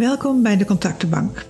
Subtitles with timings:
[0.00, 1.46] Welkom bij de Contactenbank.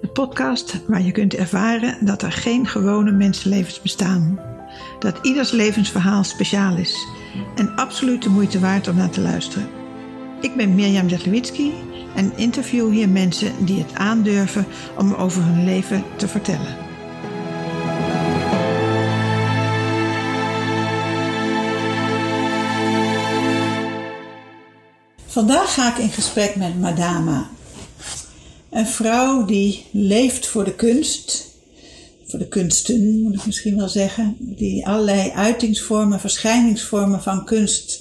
[0.00, 4.40] De podcast waar je kunt ervaren dat er geen gewone mensenlevens bestaan.
[4.98, 7.06] Dat ieders levensverhaal speciaal is
[7.54, 9.68] en absoluut de moeite waard om naar te luisteren.
[10.40, 11.72] Ik ben Mirjam Zetlewitzki
[12.14, 14.66] en interview hier mensen die het aandurven
[14.98, 16.76] om over hun leven te vertellen.
[25.26, 27.53] Vandaag ga ik in gesprek met Madama.
[28.74, 31.50] Een vrouw die leeft voor de kunst,
[32.26, 38.00] voor de kunsten moet ik misschien wel zeggen, die allerlei uitingsvormen, verschijningsvormen van kunst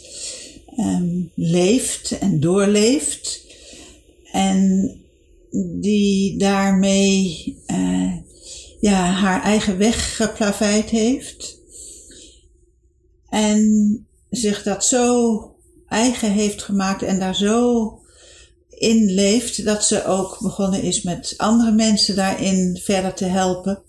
[0.77, 3.41] um, leeft en doorleeft.
[4.31, 4.91] En
[5.81, 8.13] die daarmee uh,
[8.79, 11.57] ja, haar eigen weg geplaveid heeft.
[13.29, 15.55] En zich dat zo
[15.87, 18.02] eigen heeft gemaakt en daar zo
[18.83, 23.83] in leeft dat ze ook begonnen is met andere mensen daarin verder te helpen.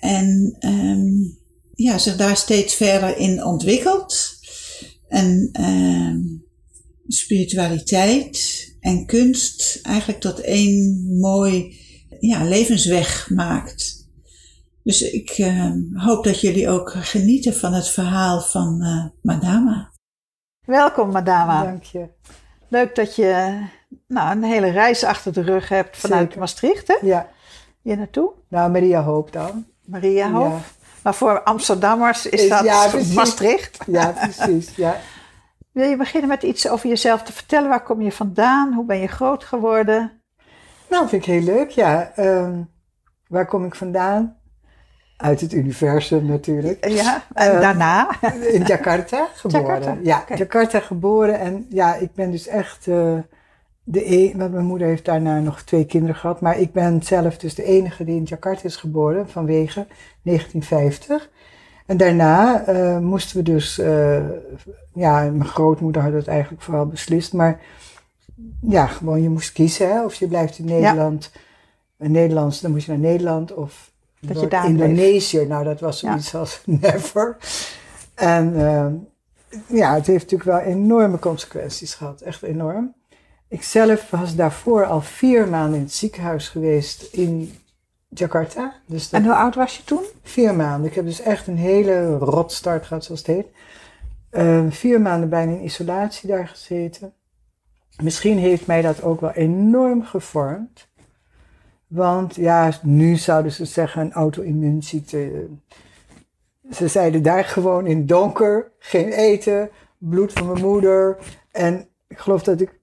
[0.00, 1.38] En um,
[1.74, 4.38] ja, zich daar steeds verder in ontwikkelt.
[5.08, 6.44] En um,
[7.06, 11.78] spiritualiteit en kunst eigenlijk tot één mooi
[12.20, 14.08] ja, levensweg maakt.
[14.82, 19.92] Dus ik uh, hoop dat jullie ook genieten van het verhaal van uh, Madama.
[20.66, 21.64] Welkom, Madama.
[21.64, 22.08] Dank je.
[22.70, 23.58] Leuk dat je
[24.06, 26.96] nou, een hele reis achter de rug hebt vanuit Maastricht, hè?
[27.02, 27.28] Ja.
[27.82, 28.32] Hier naartoe?
[28.48, 29.66] Nou, Maria Hoop dan.
[29.84, 30.52] Maria Hoop.
[30.52, 30.58] Ja.
[31.02, 33.78] Maar voor Amsterdammers is dat ja, Maastricht.
[33.86, 34.76] Ja, precies.
[34.76, 34.96] Ja.
[35.72, 37.68] Wil je beginnen met iets over jezelf te vertellen?
[37.68, 38.72] Waar kom je vandaan?
[38.72, 40.22] Hoe ben je groot geworden?
[40.88, 42.12] Nou, vind ik heel leuk, ja.
[42.16, 42.70] Um,
[43.28, 44.39] waar kom ik vandaan?
[45.20, 46.88] Uit het universum natuurlijk.
[46.88, 48.10] Ja, en uh, daarna?
[48.52, 49.66] In Jakarta geboren.
[49.66, 49.96] Jakarta.
[50.02, 50.36] Ja, okay.
[50.36, 51.38] Jakarta geboren.
[51.38, 53.18] En ja, ik ben dus echt uh,
[53.82, 56.40] de een, want mijn moeder heeft daarna nog twee kinderen gehad.
[56.40, 59.86] Maar ik ben zelf dus de enige die in Jakarta is geboren vanwege
[60.22, 61.30] 1950.
[61.86, 63.76] En daarna uh, moesten we dus,
[64.94, 67.32] ja, mijn grootmoeder had het eigenlijk vooral beslist.
[67.32, 67.60] Maar
[68.60, 71.30] ja, gewoon je moest kiezen hè, of je blijft in Nederland.
[71.32, 71.40] Ja.
[72.08, 73.89] Nederlands, dan moest je naar Nederland of
[74.20, 75.48] dat je daar Indonesië, bleef.
[75.48, 76.38] nou dat was zoiets ja.
[76.38, 77.36] als never.
[78.14, 78.86] En uh,
[79.66, 82.94] ja, het heeft natuurlijk wel enorme consequenties gehad, echt enorm.
[83.48, 87.54] Ik zelf was daarvoor al vier maanden in het ziekenhuis geweest in
[88.08, 88.74] Jakarta.
[88.86, 90.04] Dus en hoe oud was je toen?
[90.22, 90.88] Vier maanden.
[90.88, 93.46] Ik heb dus echt een hele rotstart gehad, zoals het heet.
[94.32, 97.12] Uh, vier maanden bijna in isolatie daar gezeten.
[98.02, 100.88] Misschien heeft mij dat ook wel enorm gevormd.
[101.90, 105.46] Want ja, nu zouden ze zeggen een auto-immuunziekte.
[106.70, 111.16] Ze zeiden daar gewoon in donker, geen eten, bloed van mijn moeder.
[111.50, 112.80] En ik geloof dat ik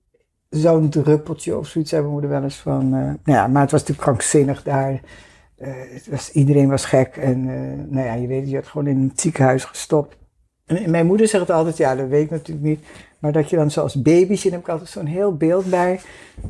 [0.49, 2.83] zo'n druppeltje of zoiets hebben moeder wel eens van.
[2.83, 4.91] Uh, nou ja, maar het was natuurlijk krankzinnig daar.
[4.91, 8.87] Uh, het was, iedereen was gek en uh, nou ja, je weet, je had gewoon
[8.87, 10.17] in het ziekenhuis gestopt.
[10.65, 12.79] En mijn moeder zegt altijd, ja, dat weet ik natuurlijk niet.
[13.19, 15.99] Maar dat je dan zoals babytje, daar heb ik altijd zo'n heel beeld bij.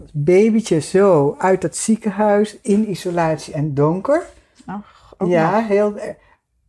[0.02, 4.26] Als babytje zo uit dat ziekenhuis in isolatie en donker.
[4.66, 6.00] Ach, ja, heel.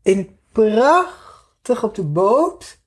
[0.02, 2.78] In prachtig op de boot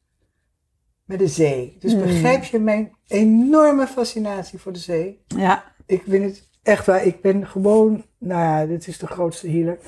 [1.06, 1.78] met de zee.
[1.80, 2.02] Dus hmm.
[2.02, 5.24] begrijp je mijn enorme fascinatie voor de zee?
[5.28, 5.74] Ja.
[5.86, 7.06] Ik vind het echt waar.
[7.06, 9.80] Ik ben gewoon, nou ja, dit is de grootste healer.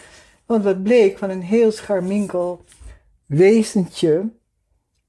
[0.46, 2.66] Want wat bleek van een heel scharminkel
[3.26, 4.30] wezentje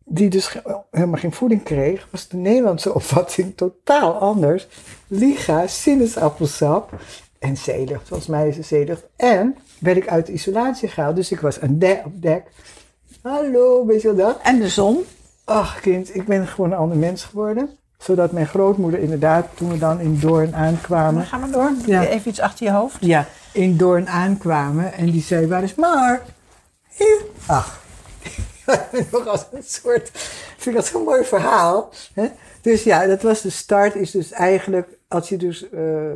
[0.05, 0.57] die dus
[0.91, 4.67] helemaal geen voeding kreeg, was de Nederlandse opvatting totaal anders.
[5.07, 6.93] Liga, sinaasappelsap
[7.39, 8.09] en zeelucht.
[8.09, 9.03] Volgens mij is het zeelucht.
[9.17, 12.43] En werd ik uit de isolatie gehaald, dus ik was aan dek, op dek.
[13.23, 14.39] Hallo, weet je dat?
[14.43, 15.05] En de zon?
[15.45, 17.71] Ach kind, ik ben gewoon een ander mens geworden.
[17.99, 21.15] Zodat mijn grootmoeder inderdaad, toen we dan in Doorn aankwamen...
[21.15, 21.73] Dan gaan we door.
[21.87, 22.05] Ja.
[22.07, 22.97] Even iets achter je hoofd.
[23.01, 26.23] Ja, in Doorn aankwamen en die zei, waar is Maar?
[26.97, 27.21] Hier.
[27.47, 27.84] Ach,
[29.13, 30.11] nog als een soort,
[30.57, 31.91] vind ik dat zo'n mooi verhaal.
[32.15, 32.27] Hè?
[32.61, 36.11] Dus ja, dat was de start, is dus eigenlijk, als je dus, uh,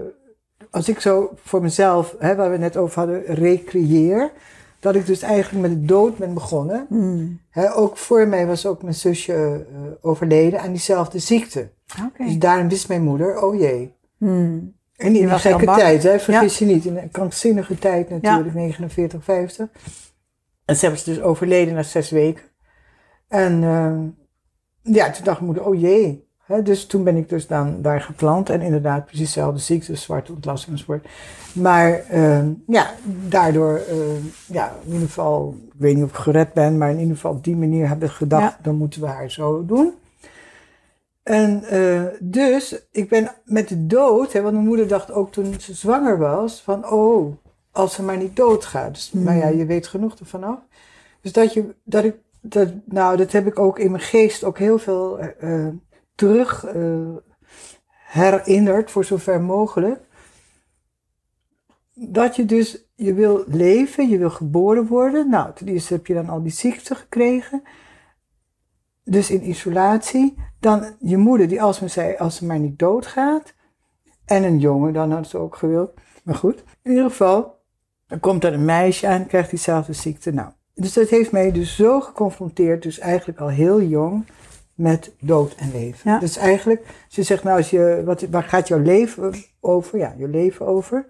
[0.70, 4.32] als ik zo voor mezelf, hè, waar we net over hadden, recreëer,
[4.80, 6.86] dat ik dus eigenlijk met de dood ben begonnen.
[6.88, 7.40] Mm.
[7.50, 11.70] Hè, ook voor mij was ook mijn zusje uh, overleden aan diezelfde ziekte.
[12.06, 12.26] Okay.
[12.26, 13.94] Dus daarom wist mijn moeder, oh jee.
[14.16, 14.76] Mm.
[14.96, 16.66] En in een gekke tijd, hè, vergis ja.
[16.66, 18.60] je niet, in een krankzinnige tijd natuurlijk, ja.
[18.60, 19.68] 49, 50.
[20.64, 22.42] En ze was dus overleden na zes weken.
[23.28, 23.98] En uh,
[24.94, 26.26] ja, toen dacht moeder, oh jee.
[26.44, 28.50] He, dus toen ben ik dus dan daar geplant.
[28.50, 31.08] En inderdaad, precies dezelfde ziekte, zwarte ontlasting enzovoort.
[31.52, 32.94] Maar uh, ja,
[33.28, 36.98] daardoor, uh, ja, in ieder geval, ik weet niet of ik gered ben, maar in
[36.98, 38.58] ieder geval op die manier heb ik gedacht, ja.
[38.62, 39.92] dan moeten we haar zo doen.
[41.22, 45.54] En uh, dus, ik ben met de dood, hè, want mijn moeder dacht ook toen
[45.60, 47.36] ze zwanger was, van oh,
[47.72, 48.94] als ze maar niet doodgaat.
[48.94, 50.58] Dus, Maar ja, je weet genoeg ervan af.
[51.20, 54.58] Dus dat je, dat ik, dat, nou, dat heb ik ook in mijn geest ook
[54.58, 55.68] heel veel uh,
[56.14, 57.16] terug uh,
[57.90, 60.00] herinnerd, voor zover mogelijk.
[61.94, 65.30] Dat je dus, je wil leven, je wil geboren worden.
[65.30, 67.62] Nou, ten eerste heb je dan al die ziekte gekregen.
[69.04, 70.46] Dus in isolatie.
[70.60, 73.54] Dan je moeder die als zei, als ze maar niet doodgaat.
[74.24, 75.94] En een jongen, dan had ze ook gewild.
[76.24, 77.58] Maar goed, in ieder geval,
[78.06, 80.32] dan komt er een meisje aan, krijgt diezelfde ziekte.
[80.32, 84.24] Nou, dus dat heeft mij dus zo geconfronteerd, dus eigenlijk al heel jong,
[84.74, 86.10] met dood en leven.
[86.10, 86.18] Ja.
[86.18, 89.98] Dus eigenlijk, ze zegt nou, als je, wat, waar gaat jouw leven over?
[89.98, 91.06] Ja, je leven over.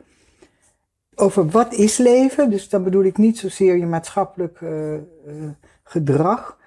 [1.14, 2.50] Over wat is leven?
[2.50, 5.00] Dus dan bedoel ik niet zozeer je maatschappelijk uh, uh,
[5.82, 6.58] gedrag,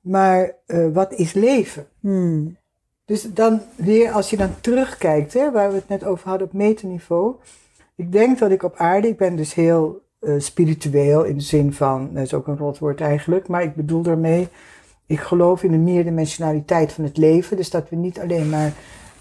[0.00, 1.86] maar uh, wat is leven?
[2.00, 2.56] Hmm.
[3.04, 6.52] Dus dan weer, als je dan terugkijkt, hè, waar we het net over hadden op
[6.52, 7.36] metaniveau.
[7.94, 11.72] Ik denk dat ik op aarde, ik ben dus heel uh, spiritueel in de zin
[11.72, 14.48] van, dat is ook een rotwoord eigenlijk, maar ik bedoel daarmee,
[15.06, 17.56] ik geloof in de meerdimensionaliteit van het leven.
[17.56, 18.72] Dus dat we niet alleen maar,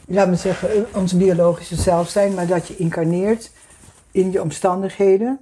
[0.08, 3.52] laat me zeggen, ons biologische zelf zijn, maar dat je incarneert
[4.12, 5.40] in je omstandigheden.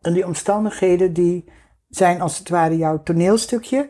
[0.00, 1.44] En die omstandigheden die
[1.88, 3.88] zijn als het ware jouw toneelstukje,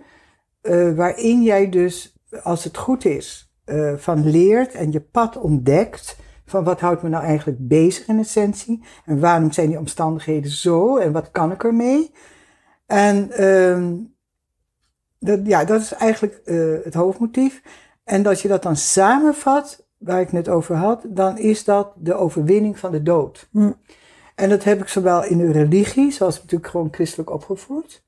[0.62, 6.16] uh, waarin jij dus, als het goed is, uh, van leert en je pad ontdekt
[6.44, 10.96] van wat houdt me nou eigenlijk bezig in essentie en waarom zijn die omstandigheden zo
[10.96, 12.10] en wat kan ik ermee.
[12.86, 14.14] En um,
[15.18, 17.62] dat, ja, dat is eigenlijk uh, het hoofdmotief.
[18.04, 22.14] En als je dat dan samenvat, waar ik net over had, dan is dat de
[22.14, 23.48] overwinning van de dood.
[23.50, 23.72] Hm.
[24.34, 28.04] En dat heb ik zowel in de religie, zoals natuurlijk gewoon christelijk opgevoed,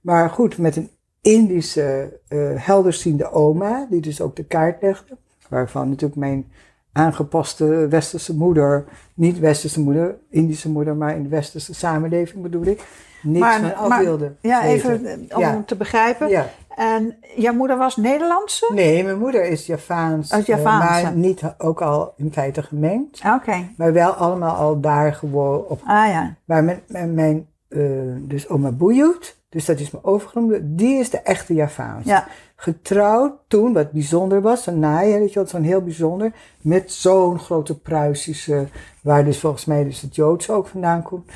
[0.00, 0.90] maar goed, met een
[1.20, 5.16] Indische uh, helderziende oma, die dus ook de kaart legde,
[5.48, 6.52] waarvan natuurlijk mijn
[6.98, 8.84] aangepaste westerse moeder,
[9.14, 12.86] niet westerse moeder, Indische moeder, maar in de westerse samenleving bedoel ik,
[13.22, 14.32] niks maar, van af wilde.
[14.40, 15.62] Ja, even om ja.
[15.66, 16.28] te begrijpen.
[16.28, 16.50] Ja.
[16.76, 18.70] En jouw moeder was Nederlandse?
[18.74, 21.02] Nee, mijn moeder is Javaans, oh, Javaanse.
[21.02, 23.20] maar niet ook al in feite gemengd.
[23.26, 23.34] Oké.
[23.34, 23.74] Okay.
[23.76, 25.80] Maar wel allemaal al daar gewoon op.
[25.84, 26.34] Ah ja.
[26.44, 31.10] Maar mijn, mijn, mijn uh, dus oma Boejoet, dus dat is mijn overgenomen, die is
[31.10, 32.04] de echte Javaans.
[32.04, 32.26] Ja.
[32.56, 37.38] Getrouwd toen, wat bijzonder was, een naai, weet je wat, zo'n heel bijzonder, met zo'n
[37.38, 38.66] grote Pruisische,
[39.02, 41.30] waar dus volgens mij dus het Joodse ook vandaan komt,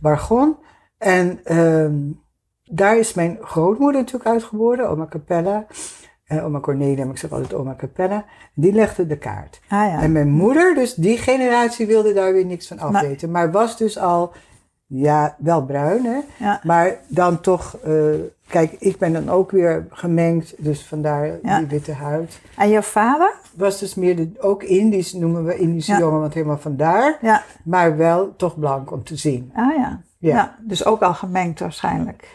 [0.00, 0.56] Bargon.
[0.98, 2.20] En um,
[2.64, 5.66] daar is mijn grootmoeder natuurlijk uitgeboren, oma Capella.
[6.28, 8.24] Uh, oma Cornelia, maar ik zeg altijd oma Capella.
[8.54, 9.60] Die legde de kaart.
[9.68, 10.02] Ah, ja.
[10.02, 13.30] En mijn moeder, dus die generatie, wilde daar weer niks van afweten.
[13.30, 14.32] Maar, maar was dus al
[14.86, 16.18] ja, wel bruin, hè?
[16.38, 16.60] Ja.
[16.64, 18.14] Maar dan toch, uh,
[18.48, 21.58] kijk, ik ben dan ook weer gemengd, dus vandaar ja.
[21.58, 22.40] die witte huid.
[22.56, 23.34] En jouw vader?
[23.54, 25.98] Was dus meer, de, ook Indisch, noemen we Indische Ja.
[25.98, 27.18] jongen, want helemaal vandaar.
[27.22, 27.42] Ja.
[27.64, 29.50] Maar wel toch blank om te zien.
[29.54, 30.00] Ah ja.
[30.18, 30.56] Ja.
[30.60, 32.28] Dus ook al gemengd waarschijnlijk.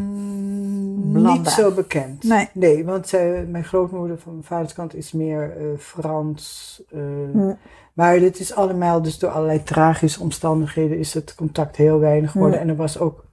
[0.00, 2.22] Ehm, niet zo bekend.
[2.24, 2.48] Nee.
[2.52, 6.82] Nee, want zij, mijn grootmoeder van mijn vaders kant is meer eh, Frans.
[6.90, 7.00] eh,
[7.32, 7.52] Hm.
[8.00, 12.56] Maar dit is allemaal, dus door allerlei tragische omstandigheden is het contact heel weinig geworden.
[12.56, 12.62] Ja.
[12.62, 13.24] En er was ook,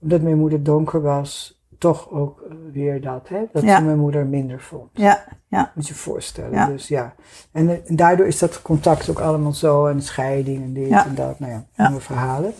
[0.00, 3.44] omdat mijn moeder donker was, toch ook eh, weer dat, hè?
[3.52, 3.80] Dat Ja.
[3.80, 4.90] mijn moeder minder vond.
[4.92, 5.72] Ja, ja.
[5.74, 6.52] Moet je je voorstellen.
[6.52, 6.66] Ja.
[6.66, 7.14] Dus ja.
[7.52, 9.86] En, eh, en daardoor is dat contact ook allemaal zo.
[9.86, 11.06] En scheiding en dit Ja.
[11.06, 11.38] en dat.
[11.38, 12.52] Nou ja, nieuwe verhalen.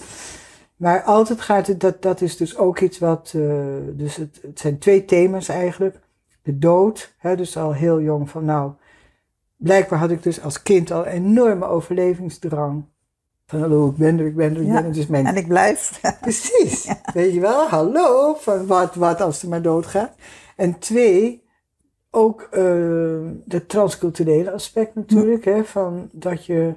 [0.77, 3.43] Maar altijd gaat het, dat, dat is dus ook iets wat, eh,
[3.93, 6.01] dus het, het zijn twee thema's eigenlijk.
[6.43, 8.73] De dood, hè, dus al heel jong van nou,
[9.63, 12.85] blijkbaar had ik dus als kind al een enorme overlevingsdrang.
[13.47, 14.73] Van hallo, ik ben er, ik ben er, ik Ja.
[14.75, 14.93] ben er.
[14.93, 16.01] Dus mijn En ik blijf.
[16.21, 16.93] Precies.
[17.15, 20.13] Weet je wel, hallo, van wat, wat als ze maar doodgaat.
[20.57, 21.43] En twee,
[22.11, 26.75] ook uh, het transculturele aspect natuurlijk, hè, van dat je,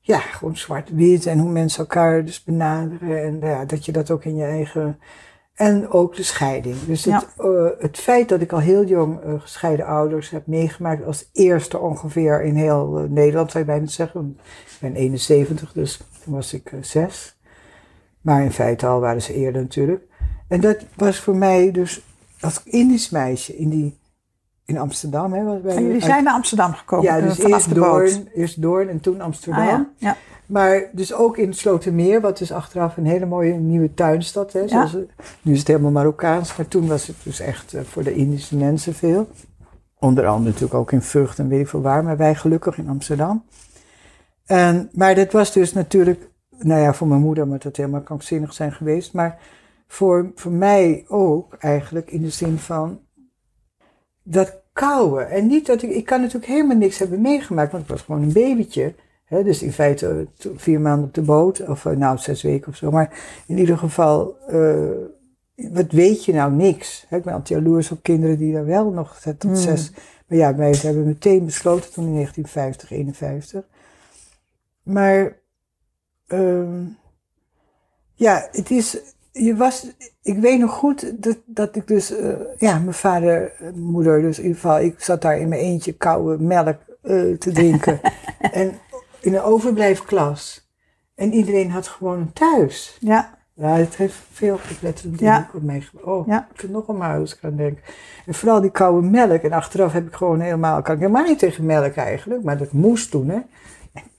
[0.00, 4.24] ja, gewoon zwart-wit en hoe mensen elkaar dus benaderen en ja, dat je dat ook
[4.24, 4.98] in je eigen,
[5.58, 6.76] en ook de scheiding.
[6.86, 11.04] Dus het, uh, het feit dat ik al heel jong uh, gescheiden ouders heb meegemaakt
[11.04, 14.38] als eerste ongeveer in heel uh, Nederland, zou je bijna zeggen.
[14.64, 17.36] Ik ben 71, dus toen was ik zes.
[18.20, 20.02] Maar in feite al waren ze eerder natuurlijk.
[20.48, 22.02] En dat was voor mij dus
[22.40, 23.98] als Indisch meisje in, die,
[24.64, 25.32] in Amsterdam.
[25.32, 27.74] Hè, was bij, En jullie zijn naar Amsterdam gekomen ja, dus eerst.
[27.74, 29.62] Doorn, eerst Doorn en toen Amsterdam.
[29.62, 29.90] Ah, ja.
[29.96, 30.16] Ja.
[30.48, 34.70] Maar dus ook in het Slotermeer, wat dus achteraf een hele mooie nieuwe tuinstad is.
[34.70, 34.86] Ja.
[34.86, 35.06] Zoals,
[35.42, 38.56] nu is het helemaal Marokkaans, maar toen was het dus echt uh, voor de Indische
[38.56, 39.28] mensen veel.
[39.98, 42.88] Onder andere natuurlijk ook in Vught en weet ik veel waar, maar wij gelukkig in
[42.88, 43.44] Amsterdam.
[44.46, 48.52] En, maar dat was dus natuurlijk, nou ja, voor mijn moeder moet dat helemaal krankzinnig
[48.52, 49.12] zijn geweest.
[49.12, 49.38] Maar
[49.86, 53.00] voor, voor mij ook eigenlijk in de zin van,
[54.22, 55.30] dat kauwen.
[55.30, 58.22] En niet dat ik, ik kan natuurlijk helemaal niks hebben meegemaakt, want ik was gewoon
[58.22, 58.94] een babytje.
[59.28, 62.76] Dus in feite eh, vier maanden op de boot, of eh, nou zes weken of
[62.76, 62.90] zo.
[62.90, 64.90] Maar in ieder geval, uh,
[65.54, 67.06] wat weet je nou niks?
[67.08, 69.56] Hè, ik ben altijd jaloers op kinderen die daar wel nog tot mm.
[69.56, 69.92] zes.
[70.26, 73.64] Maar ja, wij hebben meteen besloten toen in 1950, 51.
[74.82, 75.36] Maar
[76.28, 76.86] uh,
[78.14, 78.98] ja, het is,
[79.32, 79.86] je was,
[80.22, 84.42] ik weet nog goed dat, dat ik dus, uh, ja, mijn vader, moeder, dus in
[84.42, 88.00] ieder geval, ik zat daar in mijn eentje koude melk uh, te drinken.
[88.52, 88.72] en
[89.20, 90.70] in een overblijfklas.
[91.14, 92.96] En iedereen had gewoon thuis.
[93.00, 93.36] Ja.
[93.54, 95.50] Ja, het heeft veel gepletterd ja.
[95.54, 95.88] op mij.
[96.04, 96.48] Oh, ja.
[96.54, 97.82] ik heb nog een muis gaan denken.
[98.26, 99.42] En vooral die koude melk.
[99.42, 102.42] En achteraf heb ik gewoon helemaal, kan ik helemaal niet tegen melk eigenlijk.
[102.42, 103.38] Maar dat moest toen, hè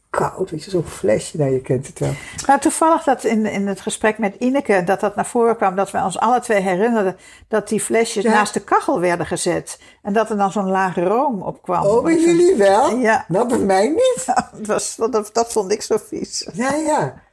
[0.10, 2.14] koud, weet je, zo'n flesje, nou je kent het wel.
[2.48, 5.92] Nou, toevallig dat in, in het gesprek met Ineke, dat dat naar voren kwam, dat
[5.92, 9.80] we ons alle twee herinnerden dat die flesjes naast de kachel werden gezet.
[10.02, 11.86] En dat er dan zo'n lage room op kwam.
[11.86, 12.96] Oh, bij jullie wel?
[12.96, 13.26] Ja.
[13.28, 14.24] Dat bij mij niet.
[14.26, 16.48] dat, was, dat, dat vond ik zo vies.
[16.54, 17.24] Ja, ja.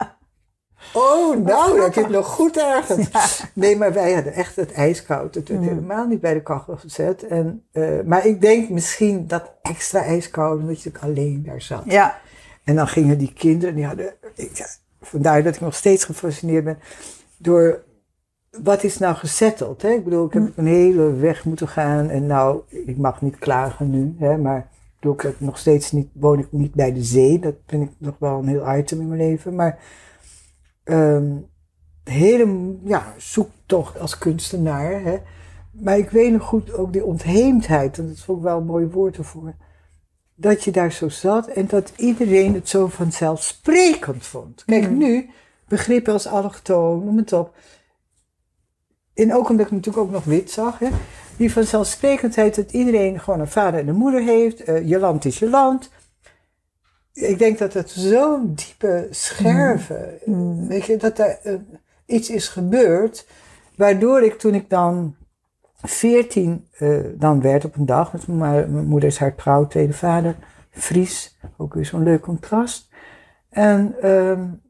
[0.93, 3.43] Oh, nou, dat heb nog goed ergens.
[3.53, 5.35] Nee, maar wij hadden echt het ijskoud.
[5.35, 5.69] Het werd mm.
[5.69, 7.27] helemaal niet bij de kachel gezet.
[7.27, 11.83] En, uh, maar ik denk misschien dat extra ijskoud, omdat je alleen daar zat.
[11.85, 12.19] Ja.
[12.67, 16.79] En dan gingen die kinderen, die hadden, ik, vandaar dat ik nog steeds gefascineerd ben
[17.37, 17.85] door
[18.63, 19.83] wat is nou gezetteld.
[19.83, 19.91] Hè?
[19.91, 20.61] Ik bedoel, ik heb hm.
[20.61, 25.01] een hele weg moeten gaan en nou, ik mag niet klagen nu, hè, maar ik
[25.01, 27.39] bedoel, ik heb nog steeds niet, woon ik niet bij de zee.
[27.39, 29.55] Dat vind ik nog wel een heel item in mijn leven.
[29.55, 29.79] Maar
[30.85, 31.47] um,
[32.05, 35.03] hele ja, zoektocht als kunstenaar.
[35.03, 35.19] Hè.
[35.71, 38.87] Maar ik weet nog goed ook die ontheemdheid, en dat is ook wel een mooi
[38.87, 39.55] woord ervoor
[40.37, 44.65] dat je daar zo zat en dat iedereen het zo vanzelfsprekend vond.
[44.65, 44.99] Kijk, mm.
[44.99, 45.31] nu,
[45.69, 47.55] begrippen als allochtoon, noem het op.
[49.15, 50.89] En ook omdat ik natuurlijk ook nog wit zag, hè,
[51.37, 54.69] die vanzelfsprekendheid dat iedereen gewoon een vader en een moeder heeft.
[54.69, 55.91] Uh, je land is je land.
[57.13, 60.35] Ik denk dat het zo'n diepe scherven, mm.
[60.35, 60.69] mm.
[60.69, 61.55] weet je, dat er uh,
[62.07, 63.27] iets is gebeurd,
[63.77, 65.17] waardoor ik toen ik dan
[65.83, 70.37] 14 uh, dan werd op een dag, met mijn moeder is haar trouw, tweede vader,
[70.71, 72.89] Fries, ook weer zo'n leuk contrast.
[73.49, 74.63] En um,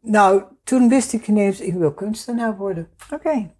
[0.00, 2.88] nou, toen wist ik ineens, ik wil kunstenaar worden.
[3.12, 3.50] Oké.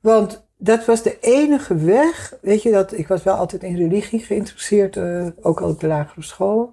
[0.00, 4.20] Want dat was de enige weg, weet je, dat ik was wel altijd in religie
[4.20, 6.72] geïnteresseerd, uh, ook al op de lagere school.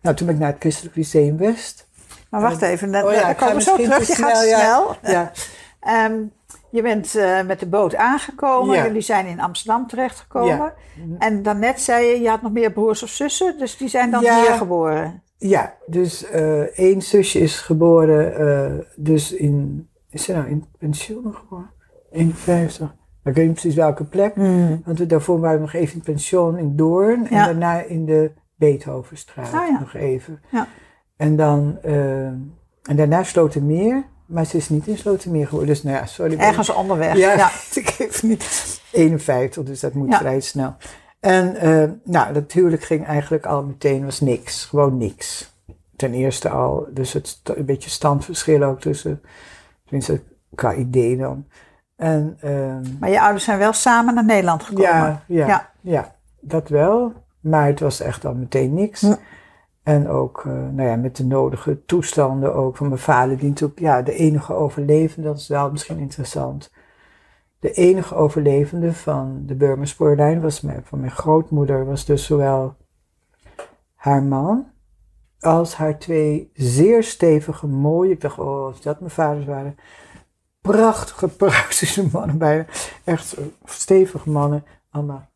[0.00, 1.88] Nou, toen ben ik naar het Christelijk Lyceum West.
[2.30, 4.96] Maar wacht even, dan, oh ja, komen we zo terug, je gaat snel.
[5.02, 5.32] Ja.
[5.82, 6.06] ja.
[6.06, 6.32] um,
[6.72, 8.76] Je bent uh, met de boot aangekomen.
[8.76, 8.84] Ja.
[8.86, 10.72] Jullie zijn in Amsterdam terechtgekomen.
[10.96, 11.18] Ja.
[11.18, 13.58] En daarnet zei je, je had nog meer broers of zussen.
[13.58, 15.22] Dus die zijn dan hier geboren.
[15.36, 19.88] Ja, dus uh, één zusje is geboren uh, dus in...
[20.10, 21.70] Is ze nou in pensioen geboren?
[22.10, 22.94] 51.
[23.24, 24.36] Ik weet niet precies welke plek.
[24.36, 24.82] Mm.
[24.84, 27.28] Want we, daarvoor waren we nog even in pensioen in Doorn.
[27.28, 30.40] En daarna in de Beethovenstraat oh, nog even.
[31.16, 31.78] En dan...
[31.82, 34.04] en daarna Slotermeer.
[34.26, 35.68] Maar ze is niet in Slotermeer geworden.
[35.68, 36.38] Dus nou ja, sorry.
[36.38, 37.16] Ergens onderweg.
[37.16, 37.50] Ja, ja.
[37.80, 40.18] ik heb niet 51, dus dat moet ja.
[40.18, 40.74] vrij snel.
[41.20, 44.64] En uh, nou, dat huwelijk ging eigenlijk al meteen, was niks.
[44.64, 45.54] Gewoon niks.
[45.96, 49.22] Ten eerste al, dus het een beetje standverschil ook tussen,
[49.84, 50.20] tenminste
[50.54, 51.46] qua idee dan.
[51.96, 54.90] En, uh, maar je ouders zijn wel samen naar Nederland gekomen?
[54.90, 55.70] Ja, ja, ja.
[55.80, 57.12] ja dat wel.
[57.40, 59.00] Maar het was echt al meteen niks.
[59.00, 59.14] Hm.
[59.82, 63.80] En ook uh, nou ja, met de nodige toestanden ook van mijn vader, die natuurlijk
[63.80, 66.72] ja, de enige overlevende, dat is wel misschien interessant.
[67.58, 72.76] De enige overlevende van de Burmerspoorlijn was mijn, van mijn grootmoeder, was dus zowel
[73.94, 74.72] haar man
[75.42, 79.76] als haar twee zeer stevige, mooie, ik dacht, oh, als dat mijn vaders waren,
[80.60, 82.66] prachtige, prachtige mannen bijna,
[83.04, 85.28] echt stevige mannen, allemaal,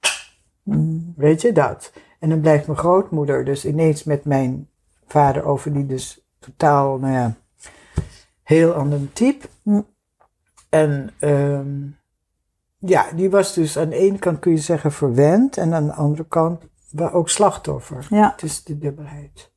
[0.62, 1.92] mm, weet je dat?
[2.26, 4.68] En dan blijft mijn grootmoeder dus ineens met mijn
[5.06, 7.34] vader over, die dus totaal, nou ja,
[8.42, 9.48] heel ander type.
[10.68, 11.96] En um,
[12.78, 15.92] ja, die was dus aan de ene kant kun je zeggen verwend en aan de
[15.92, 16.62] andere kant
[17.12, 18.06] ook slachtoffer.
[18.10, 18.30] Ja.
[18.30, 19.52] Het is de dubbelheid.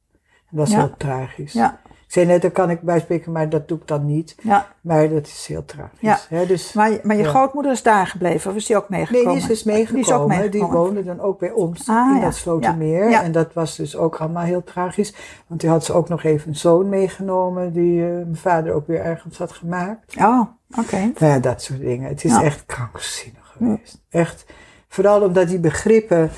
[0.50, 1.54] En dat is heel tragisch.
[1.54, 1.82] Ja.
[2.10, 4.36] Ik zei net, daar kan ik bijspreken, maar dat doe ik dan niet.
[4.42, 4.68] Ja.
[4.82, 6.28] Maar dat is heel tragisch.
[6.30, 6.46] Ja.
[6.46, 9.26] dus, maar, maar je grootmoeder is daar gebleven, of is die ook meegekomen?
[9.26, 10.04] Nee, die is dus meegekomen.
[10.04, 10.70] Die, is ook meegekomen.
[10.70, 13.12] die woonde dan ook bij ons ah, in dat Slotermeer.
[13.12, 15.14] En dat was dus ook allemaal heel tragisch.
[15.48, 18.88] Want die had ze ook nog even een zoon meegenomen, die uh, mijn vader ook
[18.88, 20.16] weer ergens had gemaakt.
[20.18, 20.80] Oh, oké.
[20.80, 21.12] Okay.
[21.20, 22.10] Nou ja, dat soort dingen.
[22.10, 24.02] Het is echt krankzinnig geweest.
[24.10, 24.46] Echt.
[24.88, 26.30] Vooral omdat die begrippen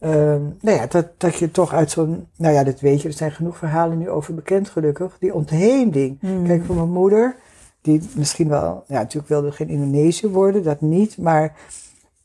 [0.00, 3.14] Um, nou ja, dat, dat je toch uit zo'n, nou ja, dat weet je, er
[3.14, 5.16] zijn genoeg verhalen nu over bekend gelukkig.
[5.18, 6.18] Die ontheemding.
[6.20, 6.46] Mm.
[6.46, 7.36] Kijk, voor mijn moeder,
[7.80, 11.56] die misschien wel, ja, natuurlijk wilde geen Indonesië worden, dat niet, maar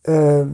[0.02, 0.48] ehm,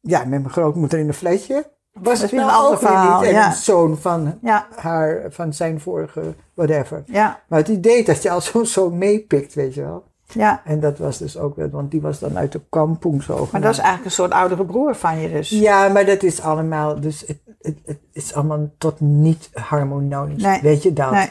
[0.00, 1.70] ja, met mijn grootmoeder in een flatje.
[1.92, 3.28] Was het weer wel een ander verhaal, niet.
[3.28, 3.46] En ja.
[3.46, 7.02] een zoon van Ja, haar, van zijn vorige whatever.
[7.06, 10.04] ja, Maar het idee dat je al zo'n zoon meepikt, weet je wel.
[10.32, 10.62] Ja.
[10.64, 13.48] En dat was dus ook wel, want die was dan uit de kampong zo.
[13.52, 15.50] Maar dat is eigenlijk een soort oudere broer van je dus.
[15.50, 20.42] Ja, maar dat is allemaal, dus het, het, het is allemaal tot niet harmonisch.
[20.42, 20.60] Nee.
[20.60, 21.10] Weet je dat?
[21.10, 21.28] Nee.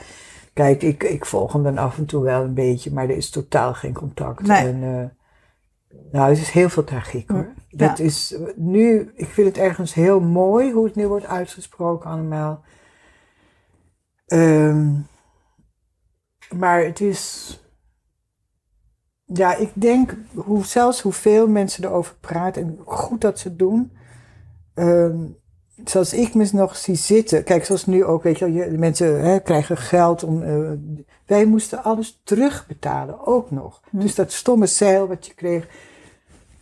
[0.53, 3.29] Kijk, ik, ik volg hem dan af en toe wel een beetje, maar er is
[3.29, 4.47] totaal geen contact.
[4.47, 4.67] Nee.
[4.67, 5.05] En, eh,
[6.11, 7.53] nou, het is heel veel tragiek hoor.
[7.67, 7.87] Ja.
[7.87, 12.09] Dat is eh, nu, ik vind het ergens heel mooi hoe het nu wordt uitgesproken
[12.09, 12.63] allemaal.
[14.25, 14.93] Ehm,
[16.55, 17.53] maar het is,
[19.33, 23.91] ja, ik denk hoe, zelfs hoeveel mensen erover praten en goed dat ze het doen.
[24.73, 25.17] Ehm,
[25.85, 27.43] zoals ik me nog zie zitten.
[27.43, 30.43] Kijk, zoals nu ook, weet je, de mensen hè, krijgen geld om.
[30.43, 30.71] eh,
[31.25, 33.81] wij moesten alles terugbetalen, ook nog.
[33.89, 33.99] Hm.
[33.99, 35.67] Dus dat stomme zeil wat je kreeg.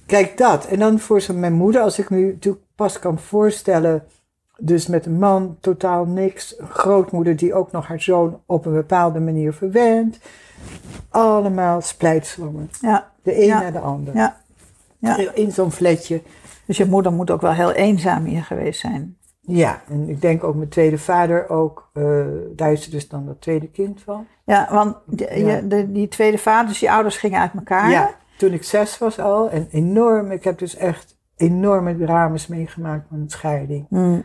[0.06, 0.66] Kijk dat.
[0.66, 4.04] En dan voor zo mijn moeder, als ik nu natuurlijk pas kan voorstellen.
[4.60, 6.60] Dus met een man totaal niks.
[6.60, 10.20] Een grootmoeder die ook nog haar zoon op een bepaalde manier verwent.
[11.10, 12.70] Allemaal splijtswammen.
[12.82, 13.60] Ja, De een Ja.
[13.62, 14.16] naar de ander.
[14.16, 14.38] ja.
[15.00, 15.18] Ja.
[15.34, 16.22] In zo'n flatje.
[16.66, 19.18] Dus je moeder moet ook wel heel eenzaam hier geweest zijn.
[19.42, 21.90] Ja, en ik denk ook mijn tweede vader ook.
[21.94, 24.26] eh, daar is dus dan dat tweede kind van.
[24.46, 25.56] Ja, want die, Ja.
[25.56, 27.90] je- de, die tweede vaders, je ouders gingen uit elkaar.
[27.90, 29.50] Ja, toen ik zes was al.
[29.50, 33.86] En enorm, ik heb dus echt enorme dramas meegemaakt van een scheiding.
[33.90, 34.24] Hmm.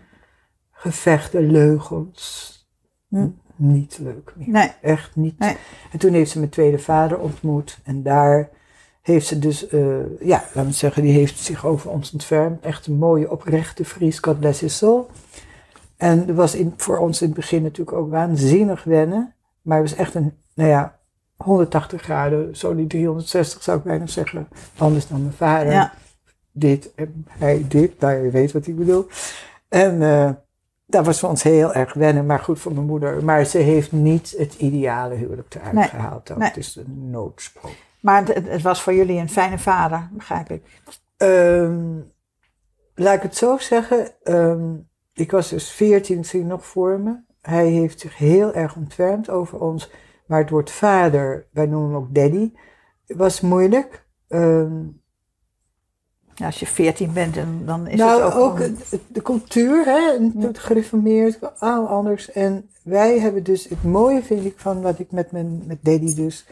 [0.82, 2.50] Gevechten, leugens.
[3.08, 3.28] Hm.
[3.56, 4.48] Niet leuk meer.
[4.48, 5.38] Nee, Echt niet.
[5.38, 5.56] Nee.
[5.92, 7.78] En toen heeft ze mijn tweede vader ontmoet.
[7.82, 8.48] En daar
[9.02, 12.64] heeft ze dus, eh, ja, laten we zeggen, die heeft zich over ons ontfermd.
[12.64, 15.10] Echt een mooie, oprechte Fries, God bless his soul.
[15.96, 19.34] En dat was in, voor ons in het begin natuurlijk ook waanzinnig wennen.
[19.62, 20.98] Maar het was echt een, nou ja,
[21.36, 24.48] 180 graden, zo die 360 zou ik bijna zeggen.
[24.78, 25.72] Anders dan mijn vader.
[25.72, 25.92] ja.
[26.54, 29.06] Dit en hij dit, nou je weet wat ik bedoel.
[29.68, 30.30] En eh,
[30.92, 33.24] dat was voor ons heel erg wennen, maar goed voor mijn moeder.
[33.24, 36.26] Maar ze heeft niet het ideale huwelijk eruit Nee, gehaald.
[36.26, 36.50] Dat nee.
[36.54, 37.74] is een noodsprong.
[38.00, 40.62] Maar het, het was voor jullie een fijne vader, begrijp ik.
[41.16, 41.98] Ehm,
[42.94, 44.08] laat ik het zo zeggen.
[44.22, 44.74] ehm,
[45.14, 47.16] ik was dus 14, ik zie nog voor me.
[47.40, 49.90] Hij heeft zich heel erg ontfermd over ons.
[50.26, 52.52] Maar het woord vader, wij noemen hem ook daddy,
[53.06, 54.06] was moeilijk.
[54.28, 54.72] Ehm,
[56.34, 58.40] Ja, als je veertien bent, en dan is nou, het ook...
[58.40, 62.30] ook een- het- de cultuur, hè, gereformeerd, al anders.
[62.32, 66.14] En wij hebben dus, het mooie vind ik van wat ik met, mijn, met Daddy
[66.14, 66.46] dus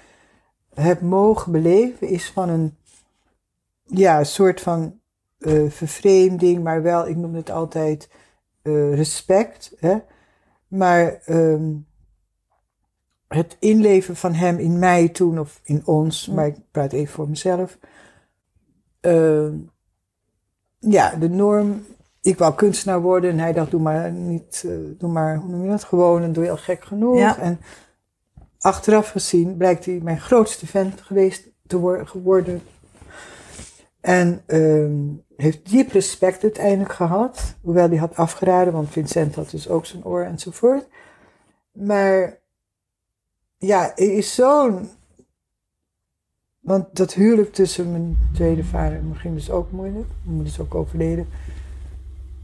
[0.74, 2.76] heb mogen beleven, is van een,
[3.84, 4.98] ja, een soort van
[5.38, 8.08] eh, vervreemding, maar wel, ik noem het altijd
[8.62, 9.72] eh, respect.
[9.78, 9.96] Hè?
[10.68, 11.72] Maar ehm,
[13.28, 17.28] het inleven van hem in mij toen, of in ons, maar ik praat even voor
[17.28, 17.78] mezelf.
[19.00, 19.54] Ehm,
[20.80, 21.84] ja, de norm.
[22.22, 25.62] Ik wou kunstenaar worden en hij dacht, doe maar niet, eh, doe maar, hoe noem
[25.62, 27.18] je dat, gewoon en doe je al gek genoeg.
[27.18, 27.38] Ja.
[27.38, 27.60] En
[28.58, 32.62] achteraf gezien blijkt hij mijn grootste fan geweest te worden, geworden.
[34.00, 34.92] En ehm,
[35.36, 40.04] heeft diep respect uiteindelijk gehad, hoewel hij had afgeraden, want Vincent had dus ook zijn
[40.04, 40.88] oor enzovoort.
[41.72, 42.38] Maar
[43.58, 44.90] ja, hij is zo'n
[46.60, 50.06] want dat huwelijk tussen mijn tweede vader en me ging dus ook moeilijk.
[50.22, 51.26] Mijn moeder is ook overleden.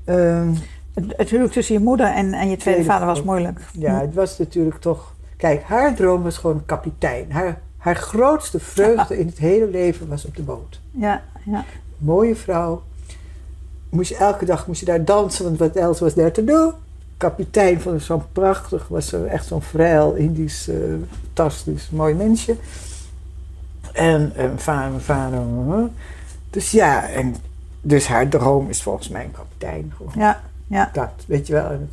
[0.04, 0.52] Ehm,
[0.94, 3.60] Het, het huwelijk tussen je moeder en, en je tweede Tweede vader was moeilijk.
[3.72, 5.14] ja, het was natuurlijk toch...
[5.36, 7.32] Kijk, haar droom was gewoon kapitein.
[7.32, 10.80] Haar, haar grootste vreugde in het hele leven was op de boot.
[10.90, 11.64] Ja, ja.
[11.98, 12.82] Mooie vrouw.
[13.88, 16.72] Moest je, elke dag moest je daar dansen, want wat else was daar te doen?
[17.16, 20.76] Kapitein vond ik zo'n prachtig, was zo, echt zo'n vrij Indisch, eh,
[21.22, 22.56] fantastisch, mooi mensje.
[23.96, 25.40] En mijn vader, mijn vader.
[26.50, 27.36] dus ja, en
[27.80, 29.92] dus haar droom is volgens mij een kapitein.
[29.96, 30.12] Gewoon.
[30.16, 30.90] ja, ja.
[30.92, 31.70] Dat, weet je wel.
[31.70, 31.90] En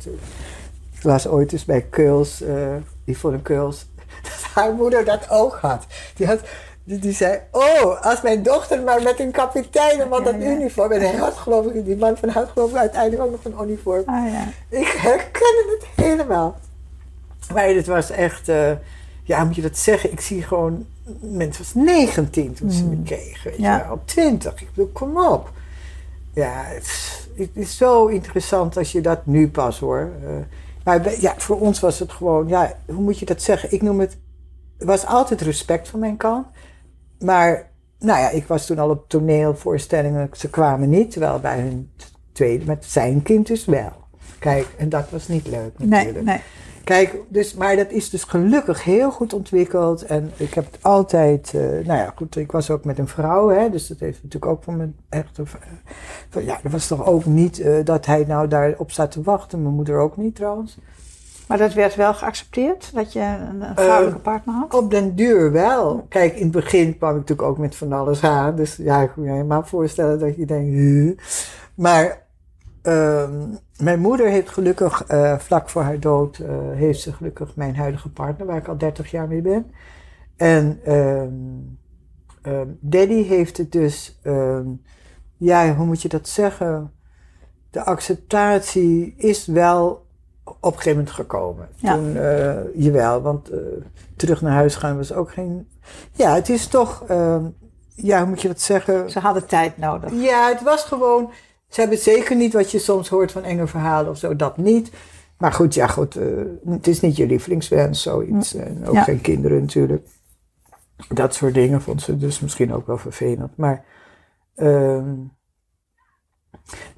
[0.92, 3.86] ik las ooit eens bij Keuls, eh Yvonne Keuls,
[4.22, 5.86] dat haar moeder dat ook had.
[6.14, 6.40] Die, had
[6.84, 10.42] die, die zei, oh, als mijn dochter maar met een kapitein en wat Ja, dat
[10.42, 10.48] ja.
[10.48, 10.92] uniform.
[10.92, 13.68] En hij had geloof ik, die man van had geloof ik uiteindelijk ook nog een
[13.68, 14.02] uniform.
[14.06, 14.48] Ah, ja.
[14.78, 16.56] Ik herkende het helemaal.
[17.52, 18.70] Maar het was echt, eh,
[19.22, 20.12] ja, moet je dat zeggen?
[20.12, 20.86] Ik zie gewoon,
[21.20, 23.64] mensen was 19 toen ze me kregen, weet Mm.
[23.64, 23.76] Ja.
[23.78, 24.60] je wel, 20.
[24.60, 25.52] Ik bedoel, kom op.
[26.32, 30.10] Ja, het, is- het is zo interessant als je dat nu pas hoor.
[30.24, 30.30] Eh,
[30.84, 33.72] maar ja, voor ons was het gewoon, ja, hoe moet je dat zeggen?
[33.72, 34.16] Ik noem het,
[34.78, 36.46] er was altijd respect van mijn kant.
[37.18, 41.90] Maar, nou ja, ik was toen al op toneelvoorstellingen, ze kwamen niet, terwijl bij hun
[42.32, 43.92] tweede, met zijn kind dus wel.
[44.38, 46.24] Kijk, en dat was niet leuk Nee, natuurlijk.
[46.24, 46.40] nee.
[46.84, 50.02] Kijk, dus, maar dat is dus gelukkig heel goed ontwikkeld.
[50.02, 53.48] En ik heb het altijd, eh, nou ja, goed, ik was ook met een vrouw,
[53.48, 55.38] hè, dus dat heeft natuurlijk ook van mijn echt.
[55.38, 55.44] eh,
[56.30, 59.62] van, ja, dat was toch ook niet eh, dat hij nou daarop staat te wachten.
[59.62, 60.78] Mijn moeder ook niet trouwens.
[61.48, 64.74] Maar dat werd wel geaccepteerd, dat je een, een vrouwelijke partner had?
[64.74, 66.06] Op den duur wel.
[66.08, 68.56] Kijk, in het begin kwam ik natuurlijk ook met van alles aan.
[68.56, 71.18] Dus ja, ik kan me helemaal voorstellen dat je denkt, "Huh?"
[71.74, 72.23] Maar
[72.84, 77.76] ehm, mijn moeder heeft gelukkig, eh, vlak voor haar dood, eh, heeft ze gelukkig mijn
[77.76, 79.72] huidige partner, waar ik al 30 jaar mee ben.
[80.36, 81.32] En ehm,
[82.42, 84.20] ehm, Daddy heeft het dus,
[85.36, 86.92] ja, hoe moet je dat zeggen?
[87.70, 90.06] De acceptatie is wel
[90.44, 91.68] op een gegeven moment gekomen.
[91.76, 91.94] Ja.
[91.94, 93.50] Toen, eh, jawel, want
[94.16, 95.68] terug naar huis gaan was ook geen.
[96.12, 97.04] Ja, het is toch,
[97.94, 99.10] ja, hoe moet je dat zeggen?
[99.10, 100.12] Ze hadden tijd nodig.
[100.12, 101.30] Ja, het was gewoon.
[101.74, 104.90] Ze hebben zeker niet wat je soms hoort van enge verhalen of zo, dat niet.
[105.38, 106.16] Maar goed, ja, goed.
[106.16, 106.26] eh,
[106.68, 108.54] het is niet je lievelingswens, zoiets.
[108.54, 109.02] En ook Ja.
[109.02, 110.06] geen kinderen natuurlijk.
[111.08, 113.56] Dat soort dingen vond ze dus misschien ook wel vervelend.
[113.56, 113.84] Maar.
[114.54, 115.14] ehm,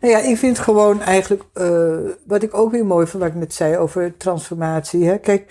[0.01, 1.43] nou ja, ik vind gewoon eigenlijk.
[1.53, 5.05] eh, wat ik ook weer mooi vond, wat ik net zei over transformatie.
[5.05, 5.19] Hè?
[5.19, 5.51] Kijk,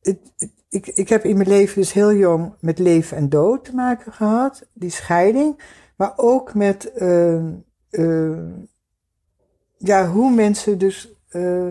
[0.00, 3.64] het, het- ik, ik heb in mijn leven dus heel jong met leven en dood
[3.64, 4.66] te maken gehad.
[4.72, 5.62] Die scheiding.
[5.96, 6.92] Maar ook met.
[6.92, 7.50] ehm,
[7.90, 8.50] ehm,
[9.76, 11.68] ja, hoe mensen dus eh,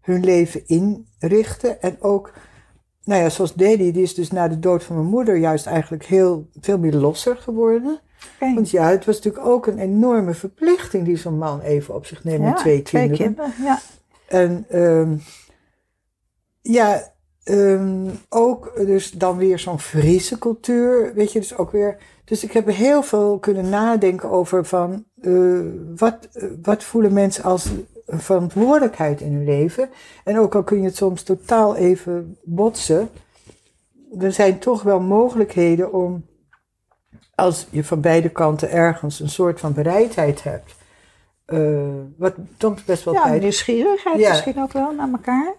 [0.00, 1.82] hun leven inrichten.
[1.82, 2.32] En ook,
[3.04, 6.04] nou ja, zoals Daddy, die is dus na de dood van mijn moeder juist eigenlijk
[6.04, 8.00] heel veel meer losser geworden.
[8.38, 12.24] Want ja, het was natuurlijk ook een enorme verplichting die zo'n man even op zich
[12.24, 13.16] neemt met twee kinderen.
[13.16, 13.52] kinderen.
[13.62, 13.80] Ja.
[14.28, 15.16] En ehm,
[16.60, 17.12] ja,
[17.44, 21.96] ehm, ook dus dan weer zo'n Friese cultuur, weet je, dus ook weer.
[22.24, 25.60] Dus ik heb heel veel kunnen nadenken over van eh,
[25.96, 26.28] wat,
[26.62, 27.66] wat voelen mensen als
[28.06, 29.88] een verantwoordelijkheid in hun leven.
[30.24, 33.10] En ook al kun je het soms totaal even botsen,
[34.18, 36.26] er zijn toch wel mogelijkheden om,
[37.34, 40.74] als je van beide kanten ergens een soort van bereidheid hebt,
[41.44, 44.28] eh, wat soms best wel ja, nieuwsgierigheid Ja.
[44.28, 45.54] misschien ook wel naar elkaar.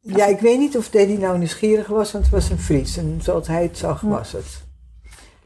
[0.00, 2.96] Ja, ik weet niet of Daddy nou nieuwsgierig was, want het was een Fries.
[2.96, 4.64] En zoals hij het zag, was het.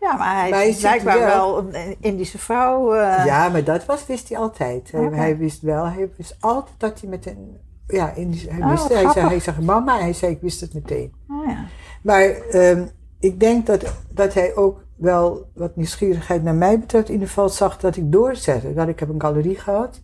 [0.00, 2.94] Ja, maar hij Maar is blijkbaar wel- wel een Indische vrouw.
[2.94, 4.92] eh, ja, maar dat was, wist hij altijd.
[5.10, 7.56] Hij, wist wel, hij wist altijd dat hij met een...
[7.86, 8.88] Ja, in die, hij Oh, wist.
[8.88, 11.12] Hij zei, hij zag mama, hij zei, ik wist het meteen.
[11.28, 11.64] oh ja.
[12.02, 12.86] Maar ehm,
[13.20, 17.48] ik denk dat, dat hij ook wel wat nieuwsgierigheid naar mij betreft in ieder geval
[17.48, 18.74] zag dat ik doorzette.
[18.74, 20.00] Dat ik heb een galerie gehad,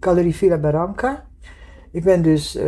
[0.00, 1.24] Galerie Villa Barranca.
[1.92, 2.66] Ik ben dus, eh,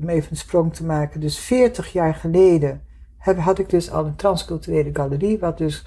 [0.00, 2.82] om even een sprong te maken, dus 40 jaar geleden
[3.18, 5.86] heb, had ik dus al een transculturele galerie, wat dus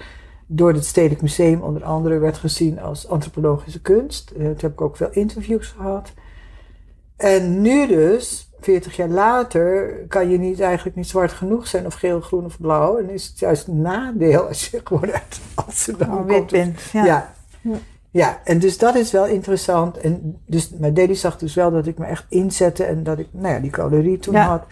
[0.54, 4.26] door het Stedelijk Museum onder andere werd gezien als antropologische kunst.
[4.34, 6.12] Toen heb ik ook veel interviews gehad.
[7.16, 11.94] En nu dus, 40 jaar later, kan je niet, eigenlijk niet zwart genoeg zijn of
[11.94, 12.98] geel, groen of blauw.
[12.98, 16.50] En is het juist een nadeel als je gewoon uit Amsterdam Oh, wit komt.
[16.50, 16.80] bent.
[16.92, 17.04] Ja.
[17.04, 17.32] Ja.
[18.10, 18.40] Ja.
[18.44, 19.98] en dus dat is wel interessant.
[19.98, 23.28] En dus, maar Daddy zag dus wel dat ik me echt inzette en dat ik
[23.30, 24.46] nou ja, die galerie toen Ja.
[24.46, 24.64] had.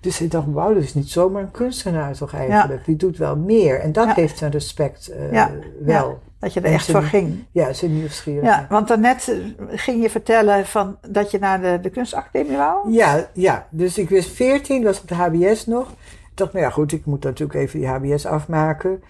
[0.00, 2.84] Dus ik dacht, wauw, dat is niet zomaar een kunstenaar toch eigenlijk.
[2.84, 3.80] Die doet wel meer.
[3.80, 4.14] En dat Ja.
[4.14, 5.44] heeft zijn respect eh,
[5.80, 6.18] wel.
[6.38, 7.44] Dat je er En echt voor ging.
[7.50, 8.60] Ja, zijn nieuwsgierigheid.
[8.60, 12.92] Ja, want daarnet eh, ging je vertellen van dat je naar de, de kunstacademie wou.
[12.92, 15.90] Ja, ja, dus ik was 14, was op de HBS nog.
[15.90, 19.02] Ik dacht, nou ja, goed, ik moet natuurlijk even die HBS afmaken.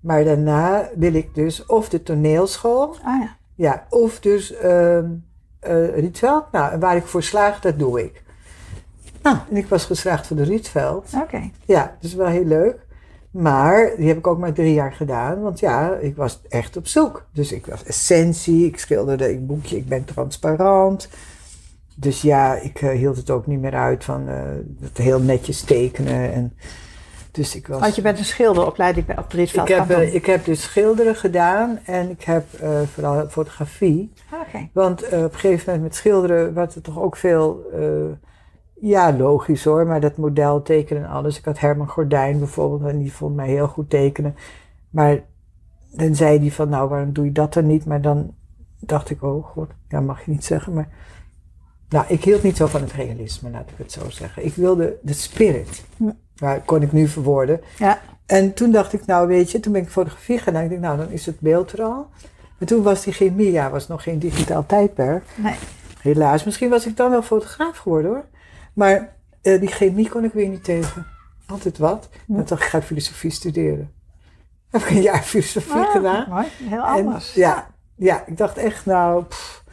[0.00, 3.36] Maar daarna wil ik dus of de toneelschool, Ah ja.
[3.54, 5.06] ja, of dus ehm
[5.60, 6.44] eh, Rietveld.
[6.52, 8.22] Nou, waar ik voor slaag, dat doe ik.
[9.22, 11.10] Nou, en ik was geslaagd voor de Rietveld.
[11.22, 11.50] Oké.
[11.64, 12.86] Ja, dus wel heel leuk.
[13.30, 16.86] Maar die heb ik ook maar drie jaar gedaan, want ja, ik was echt op
[16.86, 17.26] zoek.
[17.32, 21.08] Dus ik was essentie, ik schilderde een boekje, ik ben transparant.
[22.00, 24.42] Dus ja, ik eh, hield het ook niet meer uit van eh,
[24.80, 26.32] het heel netjes tekenen.
[26.32, 26.56] En,
[27.30, 27.80] dus ik was...
[27.80, 30.62] Want je bent een schilderopleiding bij op de Rietveld ik, heb, eh, ik heb dus
[30.62, 32.44] schilderen gedaan en ik heb
[32.94, 34.12] vooral fotografie.
[34.46, 34.68] Oké.
[34.72, 37.62] Want op een gegeven moment met schilderen werd het toch ook veel,
[38.80, 41.38] ja logisch hoor, maar dat model tekenen en alles.
[41.38, 44.36] Ik had Herman Gordijn bijvoorbeeld en die vond mij heel goed tekenen.
[44.90, 45.20] Maar
[45.92, 47.84] dan zei hij van nou waarom doe je dat dan niet?
[47.84, 48.34] Maar dan
[48.80, 50.72] dacht ik oh god, ja mag je niet zeggen.
[50.72, 50.88] Maar
[51.88, 54.44] nou ik hield niet zo van het realisme laat ik het zo zeggen.
[54.44, 55.84] Ik wilde de spirit.
[56.40, 57.60] Maar kon ik nu verwoorden.
[57.78, 58.00] Ja.
[58.26, 60.54] En toen dacht ik, nou weet je, toen ben ik fotografie gaan.
[60.54, 62.06] En ik dacht, nou dan is het beeld er al.
[62.58, 65.24] Maar toen was die chemie, ja, was nog geen digitaal tijdperk.
[65.34, 65.54] Nee.
[66.00, 68.24] Helaas, misschien was ik dan wel fotograaf geworden hoor.
[68.78, 69.12] Maar
[69.42, 71.06] eh, die chemie kon ik weer niet tegen.
[71.46, 72.08] Altijd wat.
[72.26, 72.34] Hm.
[72.34, 73.90] Dan dacht ik, ga filosofie studeren.
[74.70, 76.26] Heb ik een jaar filosofie Ah, gedaan.
[76.28, 76.46] Mooi.
[76.62, 77.34] Heel En, anders.
[77.34, 79.64] ja, ja, ik dacht echt, nou, pff,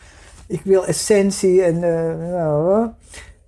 [0.47, 2.89] ik wil essentie en eh, nou,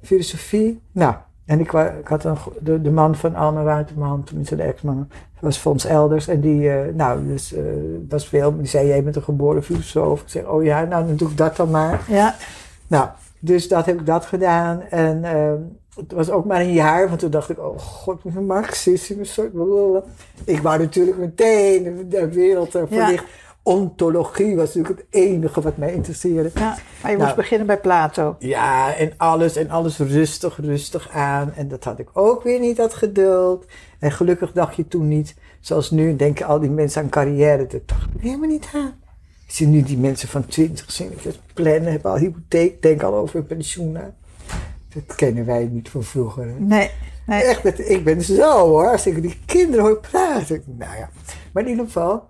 [0.01, 0.81] filosofie.
[0.91, 1.15] Nou,
[1.45, 1.71] en ik,
[2.03, 6.27] had een, de, de man van Alma Waterman, tenminste de ex-man, was Fons Elders.
[6.27, 7.63] En die, eh, nou, dus eh,
[8.09, 10.21] was veel, die zei, jij bent een geboren filosoof.
[10.21, 12.01] Ik zeg, oh ja, nou, dan doe ik dat dan maar.
[12.07, 12.35] Ja,
[12.87, 13.09] Nou,
[13.39, 14.81] dus dat heb ik dat gedaan.
[14.81, 15.61] En ehm,
[15.95, 19.51] het was ook maar een jaar, want toen dacht ik, oh god, een marxisme, soort
[19.51, 20.03] blablabla.
[20.45, 23.03] Ik wou natuurlijk meteen de, wereld er Ja.
[23.05, 23.23] verlicht.
[23.63, 26.51] Ontologie was natuurlijk het enige wat mij interesseerde.
[26.55, 26.77] ja.
[27.01, 27.23] Maar je Nou.
[27.23, 28.35] moest beginnen bij Plato.
[28.39, 31.53] Ja, en alles en alles rustig, rustig aan.
[31.55, 33.65] En dat had ik ook weer niet, dat geduld.
[33.99, 37.67] En gelukkig dacht je toen niet, zoals nu, denken al die mensen aan carrière.
[37.67, 38.93] Dat dacht ik helemaal niet aan.
[39.47, 43.13] Ik zie nu die mensen van 20 zien, dat plannen, hebben al hypotheek, denken al
[43.15, 43.91] over hun pensioen.
[43.91, 44.13] na.
[44.93, 46.43] Dat kennen wij niet van vroeger.
[46.47, 46.53] hè.
[46.59, 46.91] Nee,
[47.25, 47.43] nee.
[47.43, 50.63] Echt, dat, ik ben zo hoor, als ik die kinderen hoor praten.
[50.65, 51.09] Nou ja,
[51.53, 52.29] maar in ieder geval,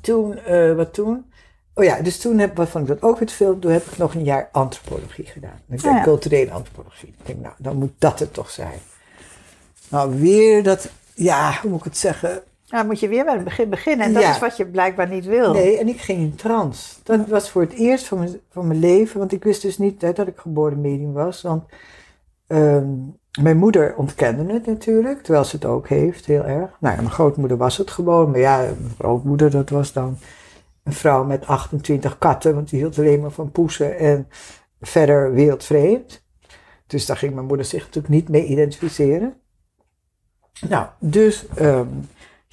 [0.00, 1.32] toen, eh, wat toen?
[1.74, 3.58] Oh ja, dus toen heb, wat vond ik dat ook weer te veel.
[3.58, 5.60] Toen heb ik nog een jaar antropologie gedaan.
[5.70, 6.02] Ik ben Ah, ja.
[6.02, 7.08] culturele antropologie.
[7.08, 8.78] Ik denk, nou, dan moet dat het toch zijn.
[9.88, 12.42] Nou, weer dat, ja, hoe moet ik het zeggen?
[12.74, 14.06] Ja, dan moet je weer bij het begin beginnen.
[14.06, 14.30] En dat Ja.
[14.30, 15.52] is wat je blijkbaar niet wil.
[15.52, 16.94] Nee, en ik ging in trance.
[17.02, 20.02] Dat was voor het eerst van mijn, van mijn leven, want ik wist dus niet
[20.02, 21.42] hè, dat ik geboren medium was.
[21.42, 21.64] Want
[22.46, 22.88] ehm,
[23.42, 26.70] mijn moeder ontkende het natuurlijk, terwijl ze het ook heeft, heel erg.
[26.80, 30.18] Nou ja, mijn grootmoeder was het gewoon, maar ja, mijn grootmoeder, dat was dan
[30.82, 34.28] een vrouw met 28 katten, want die hield alleen maar van poesen en
[34.80, 36.24] verder wereldvreemd.
[36.86, 39.34] Dus daar ging mijn moeder zich natuurlijk niet mee identificeren.
[40.68, 41.86] Nou, dus ehm,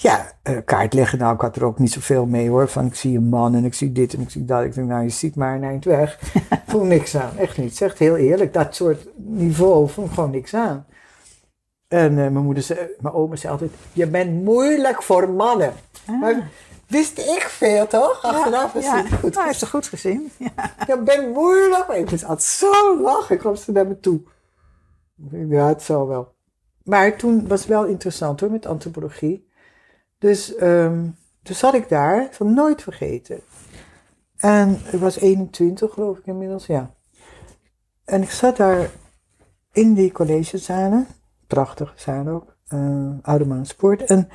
[0.01, 2.67] ja, eh, kaart leggen, nou, ik had er ook niet zoveel mee hoor.
[2.67, 4.63] Van ik zie een man en ik zie dit en ik zie dat.
[4.63, 6.19] Ik denk, nou, je ziet maar een eind weg.
[6.67, 7.77] Voel niks aan, echt niet.
[7.77, 10.85] Zegt heel eerlijk, dat soort niveau ik gewoon niks aan.
[11.87, 15.73] En eh, mijn moeder zei, mijn oma zei altijd, je bent moeilijk voor mannen.
[16.19, 16.49] Maar
[16.87, 18.23] wist ik veel toch?
[18.23, 18.97] Achteraf is Ah.
[18.97, 19.03] ja.
[19.03, 19.33] het goed.
[19.33, 20.31] Nou, heeft ze goed gezien.
[20.37, 20.73] Ja.
[20.87, 21.87] Je bent moeilijk.
[21.89, 23.35] Ik moest altijd zo lachen.
[23.35, 24.21] Ik kwam ze naar me toe.
[25.49, 26.33] Ja, het zal wel.
[26.83, 29.49] Maar toen was het wel interessant hoor, met antropologie.
[30.21, 31.07] Dus ehm
[31.43, 33.39] toen zat ik daar, ik zal nooit vergeten.
[34.37, 36.93] En ik was 21 geloof ik inmiddels, ja.
[38.05, 38.89] En ik zat daar
[39.71, 41.07] in die collegezalen,
[41.47, 44.01] prachtige zaal ook, eh Oude Sport.
[44.01, 44.29] En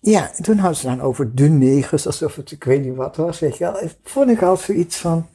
[0.00, 3.16] ja, en toen hadden ze dan over de negers, alsof het ik weet niet wat
[3.16, 3.88] was, weet je wel.
[4.02, 5.26] Vond ik al zoiets van,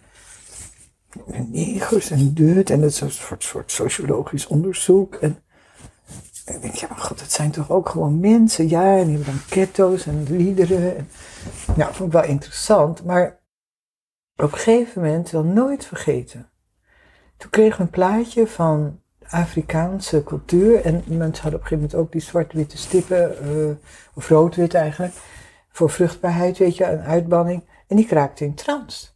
[1.47, 5.15] negers en dit, en het is een soort, soort sociologisch onderzoek.
[5.15, 5.43] En
[6.49, 9.33] ik denk, ja maar god, het zijn toch ook gewoon mensen, ja, en die hebben
[9.33, 10.97] dan ketto's en liederen.
[10.97, 11.09] En,
[11.75, 13.39] ja, vond ik wel interessant, maar
[14.35, 16.49] op een gegeven moment, wel nooit vergeten.
[17.37, 20.85] Toen kregen we een plaatje van Afrikaanse cultuur.
[20.85, 23.75] En mensen hadden op een gegeven moment ook die zwart-witte stippen, eh,
[24.13, 25.13] of rood-wit eigenlijk,
[25.71, 27.63] voor vruchtbaarheid, weet je, een uitbanning.
[27.87, 29.07] En die kraakte in trance.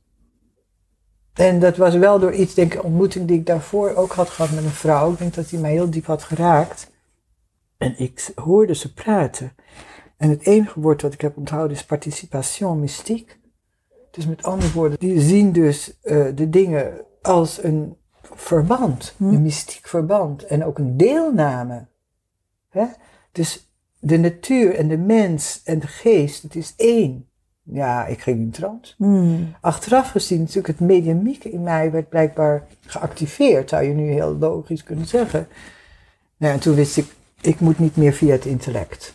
[1.33, 4.51] En dat was wel door iets, denk ik, ontmoeting die ik daarvoor ook had gehad
[4.51, 5.11] met een vrouw.
[5.11, 6.91] Ik denk dat die mij heel diep had geraakt.
[7.83, 9.51] En ik hoorde ze praten.
[10.17, 13.39] En het enige woord wat ik heb onthouden is participation mystiek.
[14.11, 19.87] Dus met andere woorden, die zien dus eh, de dingen als een verband, een mystiek
[19.87, 21.85] verband en ook een deelname.
[22.69, 22.85] Hè?
[23.31, 27.27] Dus de natuur en de mens en de geest, het is één.
[27.63, 28.93] Ja, ik ging in trance.
[28.97, 29.55] Hmm.
[29.61, 34.83] Achteraf gezien, natuurlijk, het mediumieke in mij werd blijkbaar geactiveerd, zou je nu heel logisch
[34.83, 35.47] kunnen zeggen.
[36.37, 37.05] Nou, en toen wist ik,
[37.43, 39.13] ik moet niet meer via het intellect.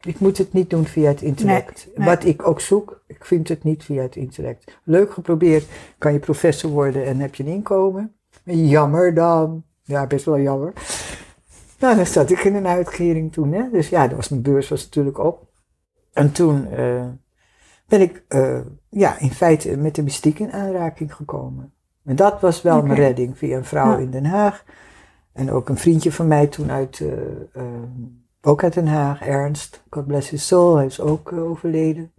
[0.00, 1.88] Ik moet het niet doen via het intellect.
[1.94, 2.06] nee.
[2.08, 4.78] Wat ik ook zoek, ik vind het niet via het intellect.
[4.84, 5.66] Leuk geprobeerd,
[5.98, 8.14] kan je professor worden en heb je een inkomen.
[8.44, 9.64] Jammer dan.
[9.82, 10.72] Ja, best wel jammer.
[11.78, 13.70] Nou, dan zat ik in een uitkering toen, hè.
[13.70, 15.46] Dus ja, dat was mijn beurs was natuurlijk op.
[16.12, 17.04] En toen eh,
[17.88, 21.72] ben ik, eh, ja, in feite met de mystiek in aanraking gekomen.
[22.04, 23.98] En dat was wel mijn redding via een vrouw Ja.
[23.98, 24.64] in Den Haag.
[25.34, 27.12] En ook een vriendje van mij toen uit, eh,
[27.52, 27.64] eh,
[28.42, 29.82] ook uit Den Haag, Ernst.
[29.90, 32.12] God bless his soul, hij is ook eh, overleden.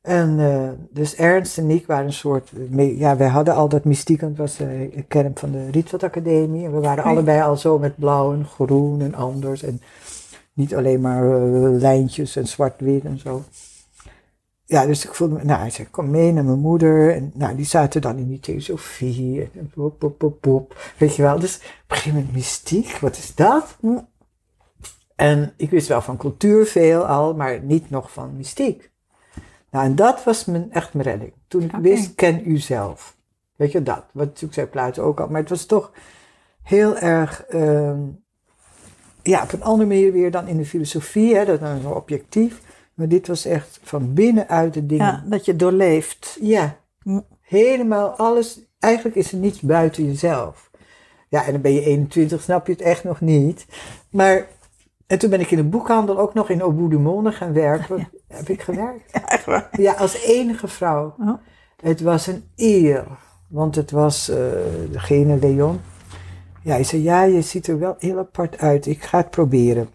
[0.00, 4.38] En dus Ernst en ik waren een soort, ja, wij hadden al dat mystiek, want
[4.38, 6.64] het was een kern van de Rietveld Academie.
[6.64, 9.62] En we waren allebei al zo met blauw en groen en anders.
[9.62, 9.80] En
[10.52, 11.24] niet alleen maar
[11.70, 13.42] lijntjes en zwart-wit en zo.
[14.68, 17.14] Ja, dus ik voelde me, nou, hij zei, kom mee naar mijn moeder.
[17.14, 20.92] En nou, die zaten dan in die theosofie en pop, pop, pop, pop.
[20.98, 23.76] Weet je wel, dus op een gegeven moment mystiek, wat is dat?
[23.80, 23.98] Hm.
[25.16, 28.90] En ik wist wel van cultuur veel al, maar niet nog van mystiek.
[29.70, 31.32] Nou, en dat was mijn, echt mijn redding.
[31.46, 33.16] Toen ik wist, ken u zelf.
[33.56, 34.04] Weet je, dat.
[34.12, 35.28] Wat natuurlijk zei Plato ook al.
[35.28, 35.92] Maar het was toch
[36.62, 38.00] heel erg, ehm,
[39.22, 41.36] ja, op een andere manier weer dan in de filosofie.
[41.36, 42.60] Hè, dat is objectief.
[42.98, 45.06] Maar dit was echt van binnenuit de dingen.
[45.06, 46.38] Ja, dat je doorleeft.
[46.40, 46.76] Ja,
[47.40, 50.70] helemaal alles eigenlijk is er niets buiten jezelf.
[51.28, 53.66] Ja, en dan ben je 21, snap je het echt nog niet.
[54.10, 54.46] Maar,
[55.06, 56.58] en toen ben ik in de boekhandel ook nog in
[56.88, 58.08] du Monde gaan werken.
[58.28, 59.12] Heb ik gewerkt?
[59.12, 59.68] Ja, echt waar.
[59.72, 61.14] Ja, als enige vrouw.
[61.18, 61.34] Oh.
[61.82, 63.06] Het was een eer,
[63.48, 64.36] want het was eh,
[64.90, 65.80] degene, Leon.
[66.62, 68.86] Ja, hij zei, ja, je ziet er wel heel apart uit.
[68.86, 69.88] Ik ga het proberen.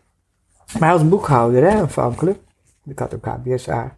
[0.80, 2.40] Maar als boekhouder, hè, aanvankelijk.
[2.86, 3.98] Ik had ook HBSA.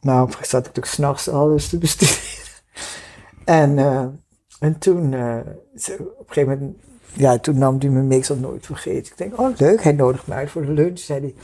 [0.00, 2.40] Nou, zat ik natuurlijk s'nachts alles te bestuderen.
[3.44, 4.06] En, eh,
[4.60, 5.38] en toen, eh,
[5.98, 6.76] op een gegeven moment,
[7.12, 9.12] ja, toen nam hij me mee, ik zal nooit vergeten.
[9.12, 10.98] Ik denk, oh leuk, hij nodigt me uit voor de lunch.
[10.98, 11.34] Zei hij,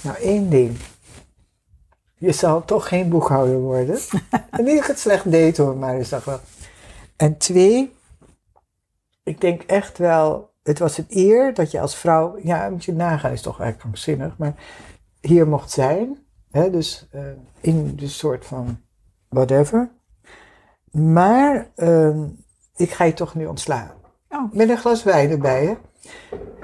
[0.00, 0.76] nou één ding.
[2.14, 3.98] Je zal toch geen boekhouder worden.
[4.50, 6.40] en niet dat ik het slecht deed hoor, maar is dat wel.
[7.16, 7.94] En twee,
[9.22, 12.92] ik denk echt wel, het was een eer dat je als vrouw, ja, moet je
[12.92, 14.54] nagaan, is toch eigenlijk krankzinnig, maar
[15.20, 16.18] hier mocht zijn.
[16.50, 17.22] Hè, dus eh,
[17.60, 18.80] in de soort van
[19.28, 19.90] whatever.
[20.90, 22.26] Maar ehm,
[22.76, 23.90] ik ga je toch nu ontslaan.
[24.28, 24.52] Oh.
[24.52, 25.74] Met een glas wijn erbij, hè.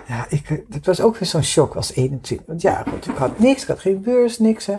[0.06, 2.46] Ja, ik, eh, dat was ook weer zo'n shock als 21.
[2.46, 4.66] Want ja, goed, ik had niks, ik had geen beurs, niks.
[4.66, 4.76] Hè.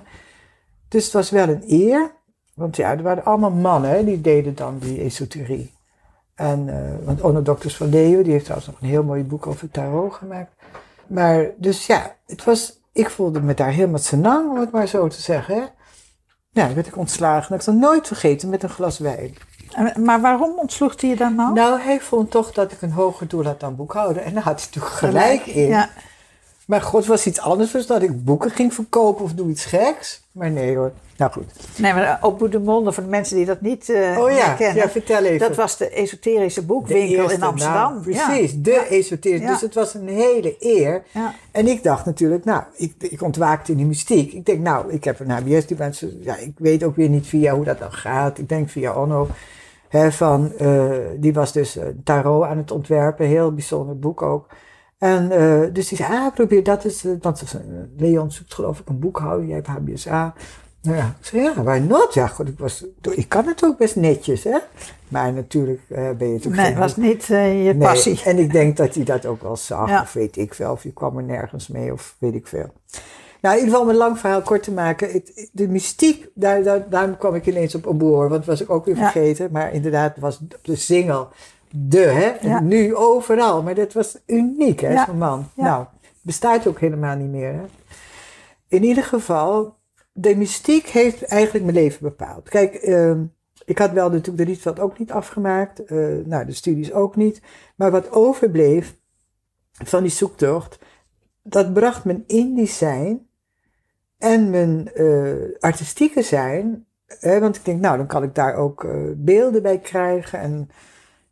[0.87, 2.11] Dus het was wel een eer.
[2.53, 5.73] Want ja, er waren allemaal mannen, hè, die deden dan die esoterie.
[6.35, 9.47] En, eh, want Onno Dokters van Leeuwen, die heeft trouwens nog een heel mooi boek
[9.47, 10.51] over tarot gemaakt.
[11.07, 15.07] Maar, dus ja, het was, ik voelde me daar helemaal senang, om het maar zo
[15.07, 15.55] te zeggen.
[15.55, 15.63] Hè.
[16.51, 17.49] Ja, werd ik ontslagen.
[17.49, 19.35] Dat ik zal nooit vergeten met een glas wijn.
[19.95, 21.53] Maar waarom ontsloeg hij je dan nou?
[21.53, 24.23] Nou, hij vond toch dat ik een hoger doel had dan boekhouden.
[24.23, 25.67] En daar had hij natuurlijk gelijk in.
[25.67, 25.89] Ja.
[26.65, 30.23] Maar god, was iets anders dus dat ik boeken ging verkopen of doe iets geks.
[30.31, 30.91] Maar nee hoor.
[31.17, 31.51] Nou goed.
[31.77, 34.53] Nee, maar op Bout de Monde, voor de mensen die dat niet eh, Oh ja,
[34.53, 34.83] kennen.
[34.83, 35.47] ja, vertel even.
[35.47, 38.01] Dat was de esoterische boekwinkel eerste in Amsterdam.
[38.01, 39.47] Precies, de esoterische.
[39.47, 41.03] Dus het was een hele eer.
[41.11, 41.33] Ja.
[41.51, 44.33] En ik dacht natuurlijk, nou, ik, ik ontwaakte in die mystiek.
[44.33, 47.27] Ik denk, nou, ik heb een HBS, die mensen, ja, ik weet ook weer niet
[47.27, 48.37] via hoe dat dan gaat.
[48.37, 49.27] Ik denk via Onno,
[49.87, 54.47] hè, van, eh, die was dus tarot aan het ontwerpen, heel bijzonder boek ook.
[54.97, 57.59] En eh, dus die zei, ah, probeer dat eens, eh, want eh,
[57.97, 60.33] Leon zoekt geloof ik een boekhouder, jij hebt HBSA.
[60.81, 62.13] Nou ja, ik zei, ja, why not?
[62.13, 64.57] Ja, goed, ik, was, ik kan het ook best netjes, hè.
[65.07, 68.21] Maar natuurlijk ben je natuurlijk Nee, het was niet je Nee, passie.
[68.25, 70.01] En ik denk dat hij dat ook wel zag, Ja.
[70.01, 72.71] of weet ik veel, of je kwam er nergens mee, of weet ik veel.
[73.41, 75.11] Nou, in ieder geval om een lang verhaal kort te maken.
[75.11, 78.69] Het, de mystiek, daar, daar, daarom kwam ik ineens op Oboor, want dat was ik
[78.69, 79.11] ook weer Ja.
[79.11, 79.49] vergeten.
[79.51, 81.27] Maar inderdaad was de single
[81.77, 82.47] de, hè.
[82.47, 82.59] Ja.
[82.59, 85.05] nu overal, maar dat was uniek, hè, Ja.
[85.05, 85.49] zo'n man.
[85.55, 85.63] Ja.
[85.63, 85.85] Nou,
[86.21, 87.63] bestaat ook helemaal niet meer, hè.
[88.67, 89.75] In ieder geval,
[90.13, 92.49] de mystiek heeft eigenlijk mijn leven bepaald.
[92.49, 93.23] Kijk, ehm,
[93.65, 95.85] ik had wel natuurlijk de Rietveld ook niet afgemaakt.
[95.85, 97.41] eh, nou, de studies ook niet.
[97.75, 98.95] Maar wat overbleef
[99.71, 100.79] van die zoektocht,
[101.43, 103.27] dat bracht mijn indisch zijn
[104.17, 106.85] en mijn eh, artistieke zijn.
[107.07, 110.39] Hè, want ik denk, nou, dan kan ik daar ook eh, beelden bij krijgen.
[110.39, 110.69] En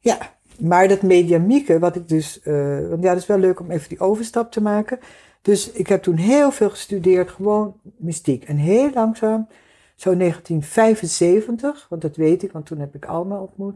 [0.04, 0.18] ja,
[0.60, 3.90] maar dat mediamieke, wat ik dus, eh, want ja, dat is wel leuk om even
[3.90, 5.00] die overstap te maken.
[5.42, 8.44] Dus ik heb toen heel veel gestudeerd, gewoon mystiek.
[8.44, 9.48] En heel langzaam,
[9.96, 13.76] zo 1975, want dat weet ik, want toen heb ik Alma ontmoet.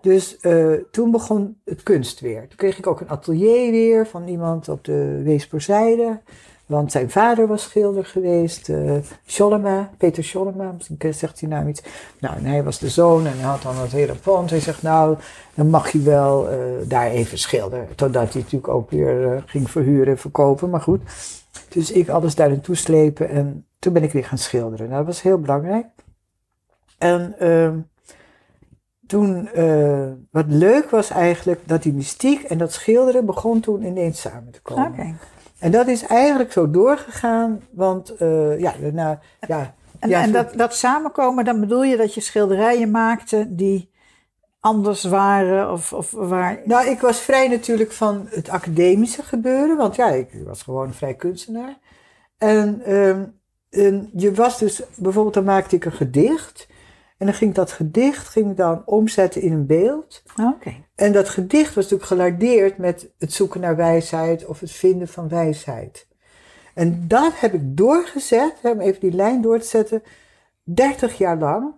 [0.00, 2.48] Dus eh, toen begon het kunst weer.
[2.48, 6.20] Toen kreeg ik ook een atelier weer van iemand op de Weesperzijde.
[6.66, 8.70] Want zijn vader was schilder geweest,
[9.26, 11.82] Schollema, Peter Schollema, misschien zegt hij naam iets.
[12.20, 14.50] Nou, en hij was de zoon en hij had dan het hele pand.
[14.50, 15.16] Hij zegt, nou,
[15.54, 17.88] dan mag je wel eh, daar even schilderen.
[17.94, 21.00] Totdat hij natuurlijk ook weer eh, ging verhuren en verkopen, maar goed.
[21.68, 24.86] Dus ik alles daar naartoe slepen en toen ben ik weer gaan schilderen.
[24.86, 25.86] Nou, dat was heel belangrijk.
[26.98, 27.78] En ehm,
[29.06, 29.48] toen,
[30.30, 34.60] wat leuk was eigenlijk, dat die mystiek en dat schilderen begon toen ineens samen te
[34.62, 35.18] komen.
[35.58, 39.74] En dat is eigenlijk zo doorgegaan, want eh, ja, daarna, ja.
[39.98, 43.90] En, ja, en dat, dat samenkomen, dan bedoel je dat je schilderijen maakte die
[44.60, 46.60] anders waren of, of waar...
[46.64, 50.94] Nou, ik was vrij natuurlijk van het academische gebeuren, want ja, ik was gewoon een
[50.94, 51.78] vrij kunstenaar.
[52.38, 53.24] En, ehm,
[53.70, 56.66] en je was dus, bijvoorbeeld dan maakte ik een gedicht.
[57.18, 60.22] En dan ging dat gedicht ging ik dan omzetten in een beeld.
[60.54, 60.74] Oké.
[60.94, 65.28] En dat gedicht was natuurlijk gelardeerd met het zoeken naar wijsheid of het vinden van
[65.28, 66.06] wijsheid.
[66.74, 70.02] En dat heb ik doorgezet, hè, om even die lijn door te zetten,
[70.62, 71.74] 30 jaar lang.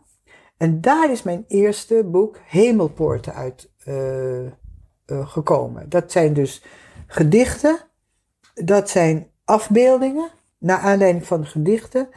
[0.56, 4.50] En daar is mijn eerste boek Hemelpoorten uit eh, eh,
[5.06, 5.88] gekomen.
[5.88, 6.62] Dat zijn dus
[7.06, 7.78] gedichten,
[8.54, 12.08] dat zijn afbeeldingen, naar aanleiding van gedichten,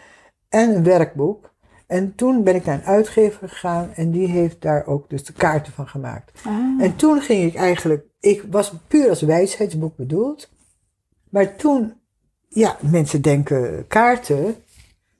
[0.50, 1.51] en een werkboek.
[1.92, 5.34] En toen ben ik naar een uitgever gegaan en die heeft daar ook dus de
[5.34, 6.32] kaarten van gemaakt.
[6.46, 6.82] Ah.
[6.84, 10.50] En toen ging ik eigenlijk, ik was puur als wijsheidsboek bedoeld.
[11.30, 11.94] Maar toen,
[12.48, 14.56] ja, mensen denken kaarten.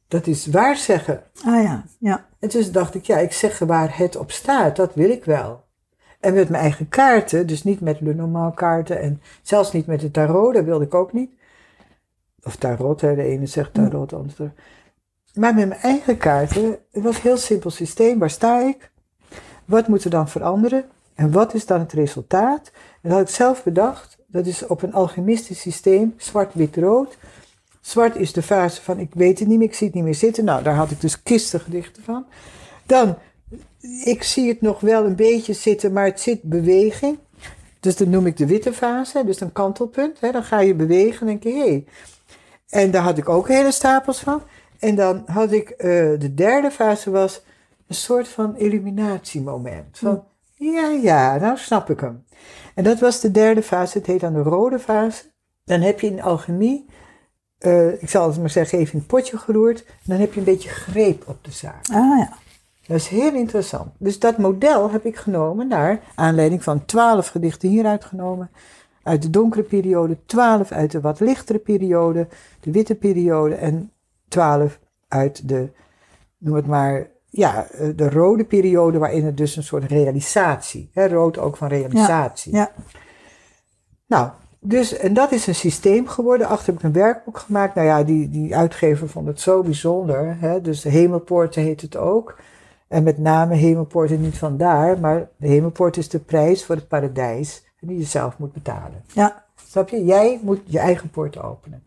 [0.08, 1.24] dat is waar zeggen.
[1.46, 2.28] Ah ja, ja.
[2.40, 5.64] En dus dacht ik, ja, ik zeg waar het op staat, dat wil ik wel.
[6.20, 10.12] En met mijn eigen kaarten, dus niet met Lenormand kaarten en zelfs niet met de
[10.12, 11.32] tarot, dat wilde ik ook niet.
[12.44, 14.52] Of tarot, hè, de ene zegt tarot, de andere.
[15.34, 18.20] Maar met mijn eigen kaarten, het was een heel simpel systeem.
[18.20, 18.92] Waar sta ik?
[19.66, 20.86] Wat moet er dan veranderen?
[21.16, 22.72] En wat is dan het resultaat?
[23.02, 24.18] En dat had ik zelf bedacht.
[24.28, 27.18] Dat is op een alchemistisch systeem, zwart-wit-rood.
[27.82, 30.16] Zwart is de fase van ik weet het niet meer, ik zie het niet meer
[30.16, 30.46] zitten.
[30.46, 32.26] Nou, daar had ik dus kistengedichten van.
[32.86, 33.18] Dan,
[34.04, 37.18] ik zie het nog wel een beetje zitten, maar het zit beweging.
[37.80, 40.20] Dus dat noem ik de witte fase, dus een kantelpunt.
[40.20, 40.32] Hè.
[40.32, 41.68] Dan ga je bewegen en denk je, hé.
[41.68, 41.86] Hey.
[42.70, 44.42] En daar had ik ook hele stapels van.
[44.82, 45.76] En dan had ik, uh,
[46.20, 47.44] de derde fase was
[47.88, 49.98] een soort van illuminatiemoment.
[49.98, 50.24] Van,
[50.56, 52.26] ja, ja, nou snap ik hem.
[52.76, 55.24] En dat was de derde fase, het heet dan de rode fase.
[55.64, 56.86] Dan heb je in alchemie,
[57.60, 59.86] uh, ik zal het maar zeggen, even in het potje geroerd.
[60.04, 61.86] Dan heb je een beetje greep op de zaak.
[61.92, 62.34] Ah ja.
[62.88, 63.92] Dat is heel interessant.
[63.98, 68.50] Dus dat model heb ik genomen naar aanleiding van twaalf gedichten hieruit genomen.
[69.04, 72.28] Uit de donkere periode, twaalf uit de wat lichtere periode,
[72.60, 73.92] de witte periode en
[74.32, 75.70] twaalf uit de,
[76.38, 81.08] noem het maar, ja, eh, de rode periode waarin het dus een soort realisatie, hè,
[81.08, 82.54] rood ook van realisatie.
[82.54, 82.84] Ja, ja.
[84.08, 84.30] Nou,
[84.60, 86.48] dus, en dat is een systeem geworden.
[86.48, 87.76] Achter heb ik een werkboek gemaakt.
[87.76, 90.38] Nou ja, die, die uitgever vond het zo bijzonder.
[90.40, 90.62] Hè?
[90.62, 92.40] Dus de Hemelpoorten heet het ook.
[92.88, 97.64] En met name Hemelpoorten niet vandaar, maar de Hemelpoort is de prijs voor het paradijs
[97.80, 99.04] die je zelf moet betalen.
[99.14, 99.46] Ja.
[99.68, 100.06] Snap je?
[100.06, 101.84] Jij moet je eigen poort openen.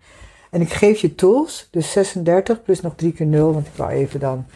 [0.55, 3.91] En ik geef je tools, dus 36 plus nog 3 keer 0, want ik wou
[3.91, 4.47] even dan,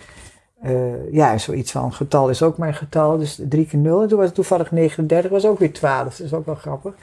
[0.65, 4.03] uh, ja, zoiets van getal is ook maar een getal, dus 3 keer 0.
[4.03, 6.95] En toen was het toevallig 39, was ook weer 12, dat is ook wel grappig.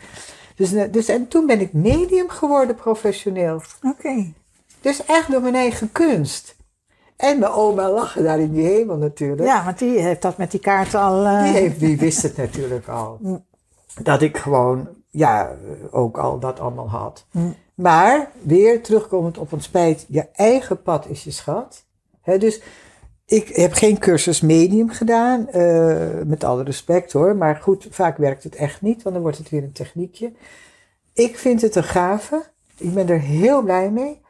[0.55, 3.55] Dus, dus en toen ben ik medium geworden professioneel.
[3.55, 3.87] Oké.
[3.87, 4.33] Okay.
[4.81, 6.55] Dus echt door mijn eigen kunst.
[7.15, 9.47] En mijn oma lachen daar in die hemel natuurlijk.
[9.47, 11.25] Ja, want die heeft dat met die kaarten al...
[11.25, 11.43] Uh...
[11.43, 13.19] Die, heeft, die wist het natuurlijk al.
[14.01, 15.51] Dat ik gewoon, ja,
[15.91, 17.25] ook al dat allemaal had.
[17.31, 17.55] Mm.
[17.75, 21.85] Maar weer terugkomend op ons spijt, je eigen pad is je schat.
[22.23, 22.61] Dus
[23.25, 27.35] ik heb geen cursus medium gedaan, uh, met alle respect hoor.
[27.35, 30.31] Maar goed, vaak werkt het echt niet, want dan wordt het weer een techniekje.
[31.13, 32.43] Ik vind het een gave.
[32.77, 34.21] Ik ben er heel blij mee.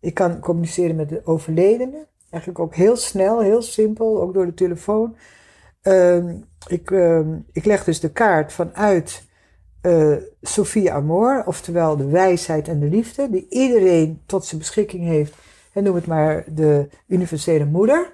[0.00, 2.06] Ik kan communiceren met de overledenen.
[2.30, 5.16] Eigenlijk ook heel snel, heel simpel, ook door de telefoon.
[5.82, 6.24] Uh,
[6.66, 7.20] ik, uh,
[7.52, 9.22] ik leg dus de kaart vanuit
[9.82, 15.34] uh, Sophia Amor, oftewel de wijsheid en de liefde, die iedereen tot zijn beschikking heeft.
[15.72, 18.12] En noem het maar de universele moeder.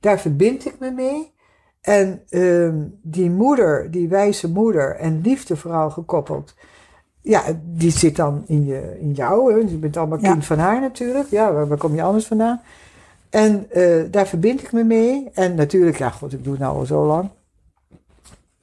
[0.00, 1.32] Daar verbind ik me mee.
[1.80, 2.72] En uh,
[3.02, 6.54] die moeder, die wijze moeder en liefde vooral gekoppeld,
[7.20, 9.52] ja, die zit dan in, je, in jou.
[9.52, 9.58] Hè?
[9.58, 10.42] Je bent allemaal kind ja.
[10.42, 11.28] van haar natuurlijk.
[11.30, 12.60] Ja, waar, waar, kom je anders vandaan?
[13.30, 15.30] En uh, daar verbind ik me mee.
[15.34, 17.28] En natuurlijk, ja, god, ik doe het nou al zo lang.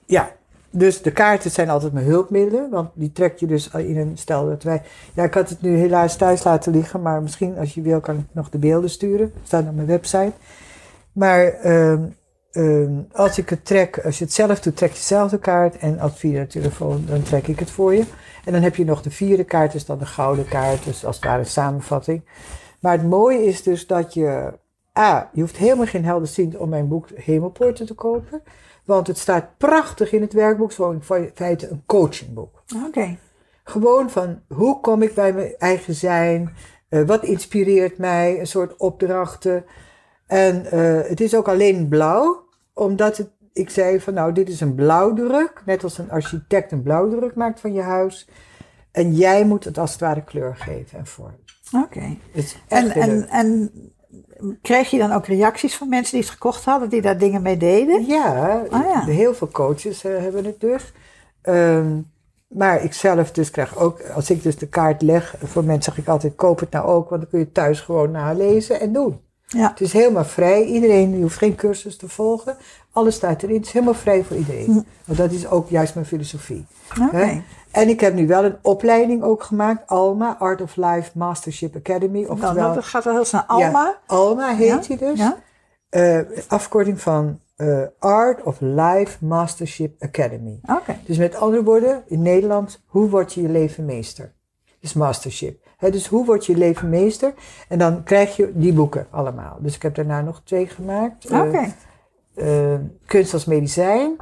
[0.05, 0.36] Ja,
[0.77, 4.47] dus de kaarten zijn altijd mijn hulpmiddelen, want die trek je dus in een stel
[4.47, 4.81] dat wij.
[5.13, 8.17] Ja, ik had het nu helaas thuis laten liggen, maar misschien als je wil kan
[8.17, 9.31] ik nog de beelden sturen.
[9.33, 10.33] Dat staat op mijn website.
[11.11, 12.15] Maar um,
[12.51, 15.77] um, als ik het trek, als je het zelf doet, trek je zelf de kaart.
[15.77, 18.03] En als via de telefoon, dan trek ik het voor je.
[18.45, 21.15] En dan heb je nog de vierde kaart, dus dan de gouden kaart, dus als
[21.15, 22.21] het ware een samenvatting.
[22.79, 24.53] Maar het mooie is dus dat je.
[24.97, 28.41] A, je hoeft helemaal geen helder zien om mijn boek Hemelpoorten te kopen.
[28.87, 32.63] Want het staat prachtig in het werkboek, zo in feite een coachingboek.
[32.75, 32.85] Oké.
[32.87, 33.19] Okay.
[33.63, 36.53] Gewoon van hoe kom ik bij mijn eigen zijn?
[36.89, 38.39] Uh, wat inspireert mij?
[38.39, 39.65] Een soort opdrachten.
[40.25, 44.61] En uh, het is ook alleen blauw, omdat het, ik zei van nou, dit is
[44.61, 45.61] een blauwdruk.
[45.65, 48.29] Net als een architect een blauwdruk maakt van je huis.
[48.91, 51.43] En jij moet het als het ware kleur geven en vormen.
[51.71, 51.85] Oké.
[51.85, 52.19] Okay.
[52.67, 53.71] En, en, en
[54.61, 57.57] kreeg je dan ook reacties van mensen die het gekocht hadden, die daar dingen mee
[57.57, 58.05] deden?
[58.05, 59.05] Ja, oh, ja.
[59.05, 60.93] heel veel coaches uh, hebben het dus.
[61.43, 62.11] Um,
[62.47, 66.03] maar ik zelf dus krijg ook, als ik dus de kaart leg, voor mensen zeg
[66.03, 69.19] ik altijd, koop het nou ook, want dan kun je thuis gewoon nalezen en doen.
[69.47, 69.69] Ja.
[69.69, 72.57] Het is helemaal vrij, iedereen, je hoeft geen cursus te volgen,
[72.91, 74.65] alles staat erin, het is helemaal vrij voor iedereen.
[74.65, 74.81] Hm.
[75.05, 76.65] Want dat is ook juist mijn filosofie.
[77.01, 77.43] Okay.
[77.71, 82.25] En ik heb nu wel een opleiding ook gemaakt, ALMA, Art of Life Mastership Academy.
[82.25, 83.41] Oftewel, nou, dat gaat wel heel snel.
[83.47, 83.83] ALMA?
[83.83, 84.77] Ja, ALMA heet ja?
[84.77, 85.19] die dus.
[85.19, 85.37] Ja?
[85.91, 90.59] Uh, afkorting van uh, Art of Life Mastership Academy.
[90.63, 90.99] Okay.
[91.05, 94.33] Dus met andere woorden, in Nederland, hoe word je je leven meester?
[94.79, 95.65] Dus mastership.
[95.77, 97.33] He, dus hoe word je leven meester?
[97.67, 99.57] En dan krijg je die boeken allemaal.
[99.59, 101.25] Dus ik heb daarna nog twee gemaakt.
[101.25, 101.47] Oké.
[101.47, 101.73] Okay.
[102.35, 104.15] Uh, kunst als medicijn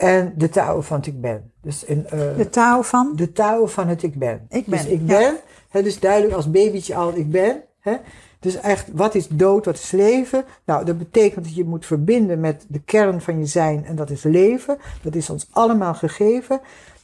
[0.00, 1.52] en de touw van het ik ben.
[1.62, 3.12] Dus een, uh, de touw van?
[3.16, 4.46] De touw van het ik ben.
[4.48, 4.78] Ik ben.
[4.78, 5.40] Dus ik ben, ja.
[5.68, 7.62] hè, dus duidelijk als babytje al ik ben.
[7.80, 7.96] Hè,
[8.38, 10.44] Dus echt, wat is dood, wat is leven?
[10.64, 14.10] Nou, dat betekent dat je moet verbinden met de kern van je zijn en dat
[14.10, 14.78] is leven.
[15.02, 16.60] Dat is ons allemaal gegeven.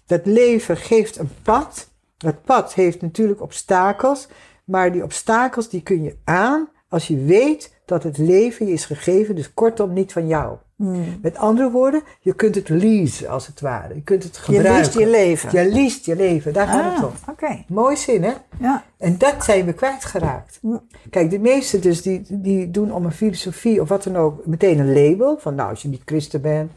[0.07, 1.91] Dat leven geeft een pad.
[2.17, 4.29] Dat pad heeft natuurlijk obstakels,
[4.65, 8.85] maar die obstakels die kun je aan als je weet dat het leven je is
[8.85, 10.57] gegeven, dus kortom niet van jou.
[10.77, 11.19] Hmm.
[11.23, 13.95] Met andere woorden, je kunt het leasen als het ware.
[13.95, 14.73] Je kunt het gebruiken.
[14.75, 15.51] Je liest je leven.
[15.53, 17.13] Je leest je leven, daar gaat het Ah, om.
[17.31, 17.65] oké.
[17.69, 18.33] Mooi zin, hè?
[18.61, 18.85] Ja.
[18.99, 20.59] En dat zijn we kwijtgeraakt.
[20.63, 20.83] Ja.
[21.11, 24.79] Kijk, de meesten dus, die, die doen om een filosofie of wat dan ook meteen
[24.79, 25.39] een label.
[25.39, 26.71] Van nou, als je niet christen bent,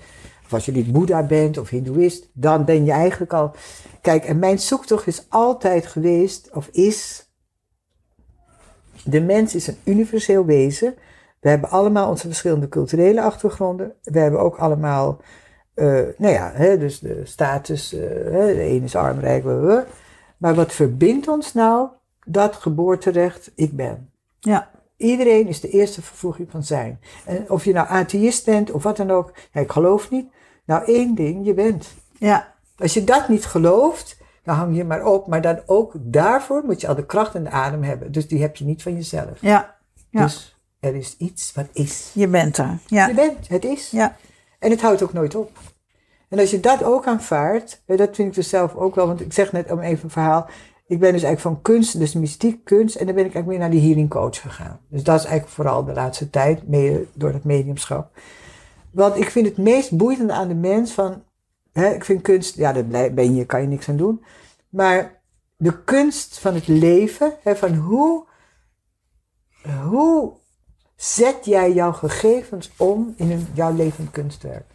[0.46, 3.52] of als je niet boeddha bent of hindoeïst, dan ben je eigenlijk al...
[4.02, 7.28] Kijk, en mijn zoektocht is altijd geweest, of is...
[9.04, 10.96] De mens is een universeel wezen.
[11.40, 13.94] We hebben allemaal onze verschillende culturele achtergronden.
[14.04, 15.22] We hebben ook allemaal,
[15.74, 15.86] eh,
[16.18, 19.86] nou ja, hè, dus de status, eh, hè, de ene is arm, rijk, blablabla.
[20.38, 21.88] Maar wat verbindt ons nou?
[22.26, 24.10] Dat geboorterecht, ik ben.
[24.40, 24.70] Ja.
[24.98, 27.00] Iedereen is de eerste vervoeging van zijn.
[27.26, 30.32] En of je nou atheïst bent of wat dan ook, ja, ik geloof niet.
[30.66, 31.94] Nou, één ding, je bent.
[32.18, 32.54] Ja.
[32.78, 35.28] Als je dat niet gelooft, dan hang je maar op.
[35.28, 38.12] Maar dan ook daarvoor moet je al de kracht en de adem hebben.
[38.12, 39.42] Dus die heb je niet van jezelf.
[39.42, 39.78] Ja.
[40.10, 40.24] Ja.
[40.24, 42.12] Dus er is iets wat is.
[42.14, 42.80] Je bent er.
[42.88, 43.08] Ja.
[43.08, 43.90] Je bent, het is.
[43.90, 44.16] Ja.
[44.60, 45.58] En het houdt ook nooit op.
[46.30, 49.34] En als je dat ook aanvaardt, dat vind ik dus zelf ook wel, want ik
[49.34, 50.48] zeg net om even een verhaal.
[50.88, 53.70] Ik ben dus eigenlijk van kunst, dus mystiek kunst, en dan ben ik eigenlijk meer
[53.70, 54.80] naar die healing coach gegaan.
[54.88, 58.20] Dus dat is eigenlijk vooral de laatste tijd, mede door het mediumschap.
[58.92, 61.24] Want ik vind het meest boeiende aan de mens van,
[61.72, 64.24] hè, ik vind kunst, ja, dat blij- ben je, kan je niks aan doen.
[64.70, 65.22] Maar
[65.58, 68.26] de kunst van het leven, hè, van hoe,
[69.84, 70.32] hoe
[71.00, 74.66] zet jij jouw gegevens om in een, jouw levend kunstwerk?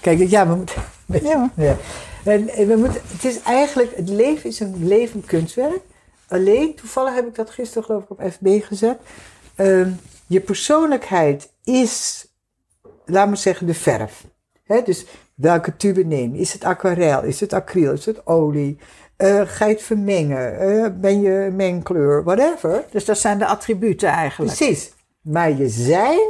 [0.00, 0.82] Kijk, ja, we moeten.
[1.22, 1.50] Ja.
[1.56, 1.76] Ja.
[2.24, 5.80] En, we moeten, het is eigenlijk, het leven is een levend kunstwerk.
[6.28, 8.98] Alleen, toevallig heb ik dat gisteren geloof ik op FB gezet.
[9.54, 9.90] Ehm,
[10.26, 12.26] je persoonlijkheid is,
[13.04, 14.24] laat maar zeggen, de verf.
[14.84, 16.40] Dus welke tube neem je?
[16.40, 17.22] Is het aquarel?
[17.22, 17.92] Is het acryl?
[17.92, 18.78] Is het olie?
[19.18, 20.58] Eh, ga je het vermengen?
[20.58, 22.24] Eh, ben je een mengkleur?
[22.24, 22.84] Whatever.
[22.90, 24.56] Dus dat zijn de attributen eigenlijk.
[24.56, 24.92] Precies.
[25.20, 26.28] Maar je zijn,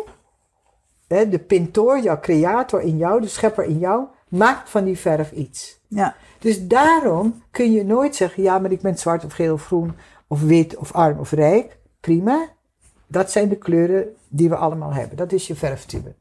[1.08, 5.32] hè, de pintor, jouw creator in jou, de schepper in jou, maakt van die verf
[5.32, 5.80] iets.
[5.88, 6.16] Ja.
[6.38, 9.96] Dus daarom kun je nooit zeggen, ja, maar ik ben zwart of geel of groen
[10.26, 11.78] of wit of arm of rijk.
[12.00, 12.48] Prima.
[13.06, 15.16] Dat zijn de kleuren die we allemaal hebben.
[15.16, 16.14] Dat is je verftube.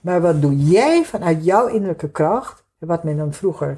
[0.00, 3.76] Maar wat doe jij vanuit jouw innerlijke kracht, wat men dan vroeger,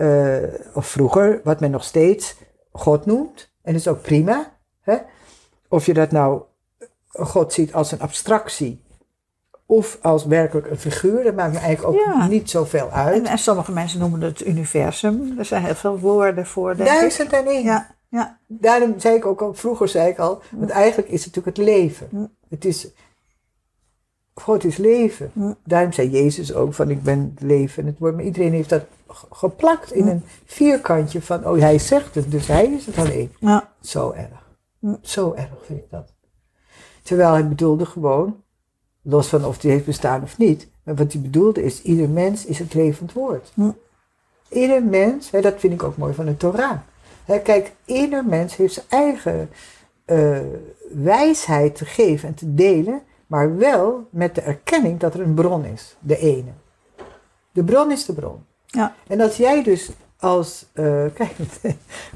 [0.00, 0.36] eh,
[0.74, 2.36] of vroeger, wat men nog steeds
[2.72, 4.52] God noemt, en dat is ook prima.
[4.80, 4.96] Hè?
[5.68, 6.42] Of je dat nou
[7.08, 8.82] God ziet als een abstractie,
[9.66, 12.26] of als werkelijk een figuur, dat maakt me eigenlijk ook Ja.
[12.26, 13.16] niet zoveel uit.
[13.16, 15.38] En, en sommige mensen noemen het universum.
[15.38, 16.88] Er zijn heel veel woorden voor, denk.
[16.88, 17.62] Duizend en één.
[17.62, 21.34] Ja, ja, Daarom zei ik ook al, vroeger zei ik al, want eigenlijk is het
[21.34, 22.32] natuurlijk het leven.
[22.48, 22.88] Het is,
[24.34, 25.56] God is leven.
[25.64, 28.14] Daarom zei Jezus ook van ik ben het leven en het woord.
[28.14, 28.84] Maar iedereen heeft dat
[29.30, 33.32] geplakt in een vierkantje van, oh hij zegt het, dus hij is het alleen.
[33.38, 33.72] ja.
[33.80, 34.48] Zo erg.
[35.02, 36.12] Zo erg vind ik dat.
[37.02, 38.42] Terwijl hij bedoelde gewoon,
[39.02, 42.44] los van of die heeft bestaan of niet, maar wat hij bedoelde is, ieder mens
[42.44, 43.52] is het levend woord.
[44.48, 46.78] Ieder mens, hè, dat vind ik ook mooi van de Torah.
[47.24, 49.50] Hè, kijk, ieder mens heeft zijn eigen
[50.04, 50.38] eh,
[50.90, 55.64] wijsheid te geven en te delen, maar wel met de erkenning dat er een bron
[55.64, 56.50] is, de ene.
[57.52, 58.44] De bron is de bron.
[58.66, 58.94] ja.
[59.06, 61.36] En als jij dus als, eh, kijk,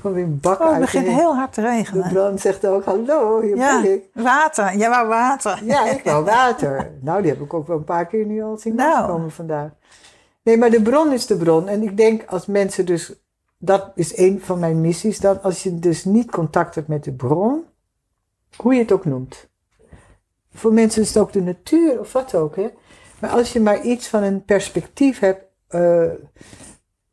[0.03, 2.09] komt weer een bak Oh, het begint de- heel hard te de regenen.
[2.13, 4.03] bron zegt ook, hallo, hier Ja, ben ik.
[4.13, 4.77] water.
[4.77, 5.65] Jij wou water.
[5.65, 6.91] Ja, ik wou water.
[7.01, 8.93] Nou, die heb ik ook wel een paar keer nu al zien Nou.
[8.97, 9.71] langskomen vandaag.
[10.43, 11.69] Nee, maar de bron is de bron.
[11.69, 13.13] En ik denk als mensen dus,
[13.59, 17.13] dat is een van mijn missies, dat als je dus niet contact hebt met de
[17.13, 17.65] bron,
[18.57, 19.49] hoe je het ook noemt.
[20.55, 22.69] Voor mensen is het ook de natuur of wat ook, hè.
[23.21, 26.11] Maar als je maar iets van een perspectief hebt, eh,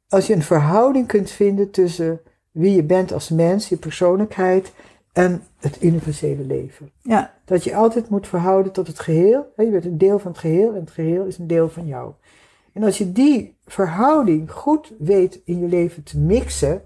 [0.09, 2.21] als je een verhouding kunt vinden tussen
[2.51, 4.71] wie je bent als mens, je persoonlijkheid
[5.13, 6.91] en het universele leven.
[7.01, 9.51] Ja, Dat je altijd moet verhouden tot het geheel.
[9.55, 11.85] Hè, Je bent een deel van het geheel en het geheel is een deel van
[11.85, 12.11] jou.
[12.73, 16.81] En als je die verhouding goed weet in je leven te mixen.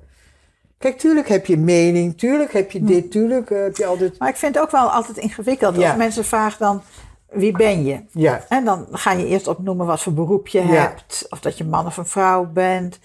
[0.77, 4.19] Kijk, tuurlijk heb je mening, tuurlijk heb je dit, tuurlijk eh, heb je altijd.
[4.19, 5.75] maar ik vind het ook wel altijd ingewikkeld.
[5.75, 5.87] Ja.
[5.87, 6.81] Als mensen vragen dan,
[7.29, 8.03] wie ben je?
[8.11, 10.65] Ja, En dan ga je eerst opnoemen wat voor beroep je Ja.
[10.67, 11.25] hebt.
[11.29, 12.99] Of dat je man of een vrouw bent.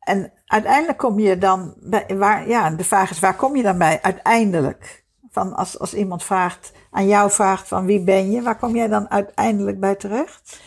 [0.00, 3.78] En uiteindelijk kom je dan bij, waar, ja, de vraag is, waar kom je dan
[3.78, 3.98] bij?
[4.02, 5.04] Uiteindelijk.
[5.30, 8.88] Van als, als iemand vraagt, aan jou vraagt van wie ben je, waar kom jij
[8.88, 10.60] dan uiteindelijk bij terecht?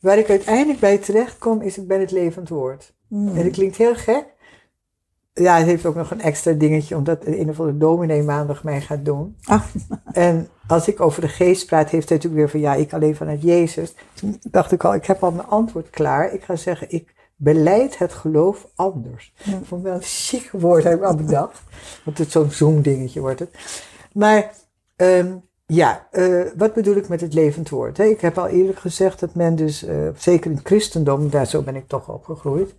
[0.00, 2.92] waar ik uiteindelijk bij terecht kom, is ik ben het levend woord.
[3.10, 4.24] En dat klinkt heel gek.
[5.34, 8.80] Ja, het heeft ook nog een extra dingetje, omdat een of andere dominee maandag mij
[8.80, 9.36] gaat doen.
[9.44, 9.62] Ah.
[10.12, 13.16] En als ik over de geest praat, heeft hij natuurlijk weer van, ja, ik alleen
[13.16, 13.94] vanuit Jezus.
[14.14, 16.32] Toen dacht ik al, ik heb al mijn antwoord klaar.
[16.32, 19.32] Ik ga zeggen, ik beleid het geloof anders.
[19.36, 19.52] Ja.
[19.52, 21.62] Ik vond wel een chic woord, heb ik al bedacht.
[22.04, 23.50] Want het zo'n zoom-dingetje wordt het.
[24.12, 24.52] Maar
[24.96, 27.96] ehm, ja, eh, wat bedoel ik met het levend woord?
[27.96, 28.04] hè?
[28.04, 31.62] Ik heb al eerlijk gezegd dat men dus, eh, zeker in het christendom, daar zo
[31.62, 32.74] ben ik toch opgegroeid,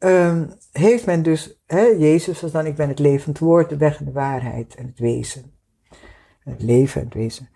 [0.00, 3.98] ehm, heeft men dus, hè, Jezus was dan, ik ben het levend woord, de weg
[3.98, 5.52] en de waarheid en het wezen.
[6.40, 7.48] Het leven en het wezen.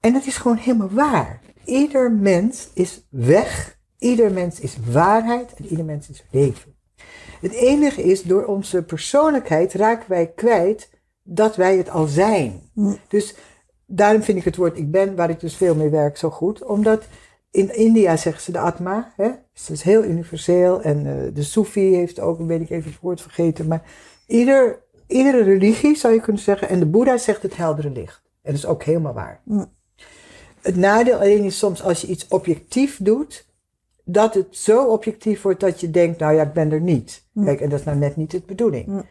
[0.00, 1.40] En dat is gewoon helemaal waar.
[1.64, 6.74] Ieder mens is weg, ieder mens is waarheid en ieder mens is leven.
[7.40, 10.90] Het enige is, door onze persoonlijkheid raken wij kwijt
[11.22, 12.60] dat wij het al zijn.
[12.74, 12.98] Mm.
[13.08, 13.34] Dus
[13.86, 16.64] daarom vind ik het woord ik ben, waar ik dus veel mee werk, zo goed.
[16.64, 17.04] Omdat
[17.52, 19.30] in India zeggen ze de Atma, hè?
[19.52, 20.82] Dus dat is heel universeel.
[20.82, 23.82] En eh, de Soefi heeft ook, weet ik even het woord vergeten, maar
[24.26, 28.22] ieder, iedere religie zou je kunnen zeggen, en de Boeddha zegt het heldere licht.
[28.42, 29.40] En dat is ook helemaal waar.
[29.44, 29.70] Mm.
[30.60, 33.46] Het nadeel alleen is soms als je iets objectief doet,
[34.04, 37.22] dat het zo objectief wordt dat je denkt, nou ja, ik ben er niet.
[37.32, 37.44] Mm.
[37.44, 38.86] Kijk, en dat is nou net niet de bedoeling.
[38.86, 39.02] Mm.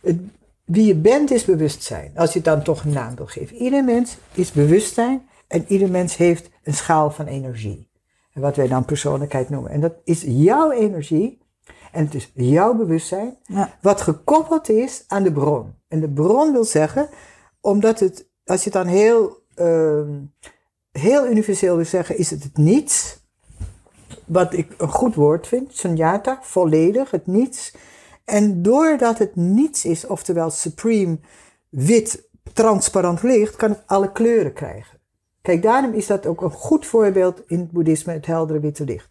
[0.00, 0.20] Het-
[0.64, 3.56] wie je bent is bewustzijn, als je het dan toch een naam wil geven.
[3.56, 7.89] Ieder mens is bewustzijn en ieder mens heeft een schaal van energie.
[8.40, 9.70] Wat wij dan persoonlijkheid noemen.
[9.70, 11.38] En dat is jouw energie
[11.92, 13.78] en het is jouw bewustzijn, Ja.
[13.80, 15.74] wat gekoppeld is aan de bron.
[15.88, 17.08] En de bron wil zeggen,
[17.60, 20.10] omdat het, als je het dan heel, ehm,
[20.92, 23.18] heel universeel wil zeggen, is het het niets.
[24.24, 27.74] Wat ik een goed woord vind, sunyata, volledig, het niets.
[28.24, 31.18] En doordat het niets is, oftewel supreme,
[31.68, 34.99] wit, transparant licht, kan het alle kleuren krijgen.
[35.42, 39.08] Kijk, daarom is dat ook een goed voorbeeld in het boeddhisme, het heldere witte licht.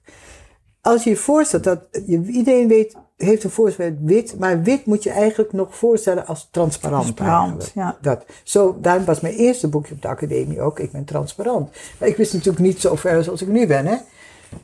[0.82, 4.86] Als je je voorstelt dat, je, iedereen weet, heeft een voorstelling met wit, maar wit
[4.86, 7.16] moet je eigenlijk nog voorstellen als transparant.
[7.16, 7.98] Transparant, ja.
[8.02, 8.26] Dat.
[8.44, 11.70] Zo, daarom was mijn eerste boekje op de academie ook, ik ben transparant.
[12.00, 13.96] Maar ik wist natuurlijk niet zo ver zoals ik nu ben, hè.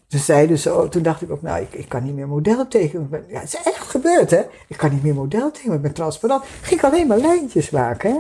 [0.08, 2.68] Toen zeiden ze, oh, toen dacht ik ook, nou, ik, ik kan niet meer model
[2.68, 3.26] tekenen.
[3.28, 4.42] Ja, het is echt gebeurd, hè.
[4.68, 6.44] Ik kan niet meer model tekenen, ik ben transparant.
[6.62, 8.18] Ging ik alleen maar lijntjes maken, hè.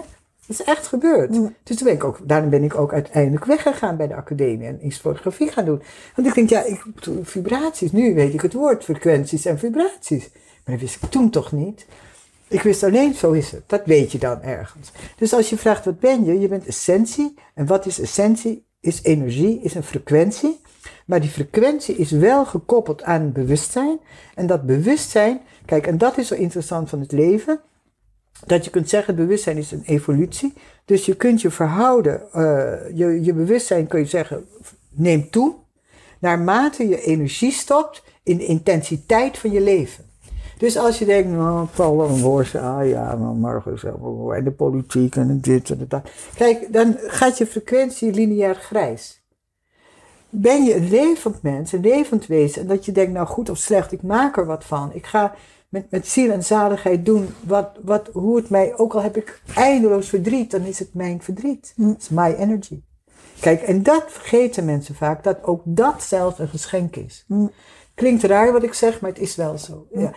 [0.47, 1.33] Dat is echt gebeurd.
[1.63, 4.85] Dus toen ben ik ook, daarom ben ik ook uiteindelijk weggegaan bij de academie en
[4.85, 5.81] iets fotografie gaan doen.
[6.15, 6.85] Want ik denk, ja, ik,
[7.21, 10.29] vibraties, nu weet ik het woord, frequenties en vibraties.
[10.33, 11.85] Maar dat wist ik toen toch niet.
[12.47, 13.63] Ik wist alleen, zo is het.
[13.65, 14.91] Dat weet je dan ergens.
[15.17, 16.39] Dus als je vraagt, wat ben je?
[16.39, 17.33] Je bent essentie.
[17.53, 18.65] En wat is essentie?
[18.79, 20.59] Is energie, is een frequentie.
[21.05, 23.99] Maar die frequentie is wel gekoppeld aan bewustzijn.
[24.35, 27.61] En dat bewustzijn, kijk, en dat is zo interessant van het leven.
[28.45, 30.53] Dat je kunt zeggen, bewustzijn is een evolutie.
[30.85, 34.45] Dus je kunt je verhouden, eh, je, je bewustzijn kun je zeggen,
[34.89, 35.55] neemt toe.
[36.19, 40.05] Naarmate je energie stopt in de intensiteit van je leven.
[40.57, 43.93] Dus als je denkt, nou, het zal wel een ah ja, maar morgen
[44.35, 46.09] en de politiek en dit en dat.
[46.35, 49.23] Kijk, dan gaat je frequentie lineair grijs.
[50.29, 53.57] Ben je een levend mens, een levend wezen, en dat je denkt, nou goed of
[53.57, 54.91] slecht, ik maak er wat van.
[54.93, 55.35] Ik ga
[55.75, 59.41] met, met ziel en zaligheid doen wat, wat, hoe het mij, ook al heb ik
[59.55, 61.73] eindeloos verdriet, dan is het mijn verdriet.
[61.77, 62.81] Het is my energy.
[63.39, 67.25] Kijk, en dat vergeten mensen vaak, dat ook dat zelf een geschenk is.
[67.93, 69.87] Klinkt raar wat ik zeg, maar het is wel zo.
[69.91, 70.13] Ja.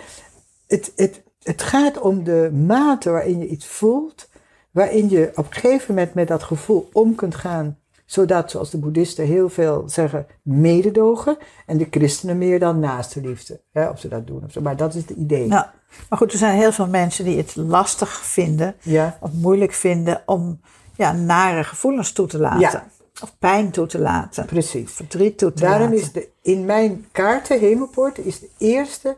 [0.67, 4.29] Het, het, het gaat om de mate waarin je iets voelt,
[4.71, 7.79] waarin je op een gegeven moment met dat gevoel om kunt gaan,
[8.09, 13.61] zodat, zoals de boeddhisten heel veel zeggen, mededogen, en de christenen meer dan naaste liefde,
[13.73, 14.61] hè, of ze dat doen of zo.
[14.61, 15.47] Maar dat is het idee.
[15.47, 15.67] Nou,
[16.09, 20.23] maar goed, er zijn heel veel mensen die het lastig vinden Ja, of moeilijk vinden
[20.27, 20.61] om
[20.97, 22.61] ja, nare gevoelens toe te laten.
[22.61, 22.87] Ja.
[23.23, 24.47] Of pijn toe te laten.
[24.47, 24.93] precies.
[24.93, 25.99] Verdriet toe te Daarom laten.
[26.03, 29.17] is de, in mijn kaarten, Hemelpoort, is de eerste,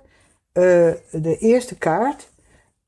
[0.52, 0.62] eh,
[1.10, 2.28] de eerste kaart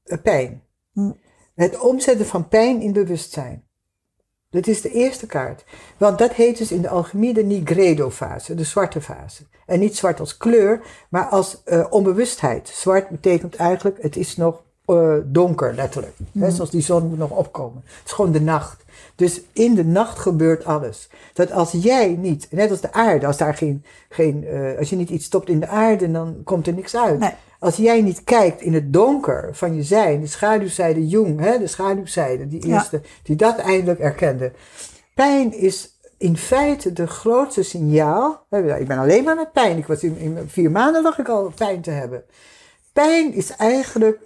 [0.05, 0.63] eh, pijn.
[0.93, 1.11] Hm.
[1.55, 3.65] Het omzetten van pijn in bewustzijn.
[4.53, 5.65] Dat is de eerste kaart.
[5.97, 9.43] Want dat heet dus in de alchemie de nigredo-fase, de zwarte fase.
[9.67, 12.69] En niet zwart als kleur, maar als eh, onbewustheid.
[12.69, 16.17] Zwart betekent eigenlijk, het is nog eh, donker, letterlijk.
[16.39, 17.83] Hè, zoals die zon moet nog opkomen.
[17.85, 18.85] Het is gewoon de nacht.
[19.15, 21.09] Dus in de nacht gebeurt alles.
[21.33, 24.97] Dat als jij niet, net als de aarde, als, daar geen, geen, eh, als je
[24.97, 27.19] niet iets stopt in de aarde, dan komt er niks uit.
[27.19, 27.31] Nee.
[27.59, 31.67] Als jij niet kijkt in het donker van je zijn, de schaduwzijde Jung, hè, de
[31.67, 32.75] schaduwzijde, die Ja.
[32.75, 34.53] eerste, die dat eindelijk erkende.
[35.15, 38.47] Pijn is in feite de grootste signaal.
[38.51, 39.79] Ik ben alleen maar met pijn.
[39.79, 42.23] Ik was in, in vier maanden lag ik al pijn te hebben.
[42.93, 44.19] Pijn is eigenlijk,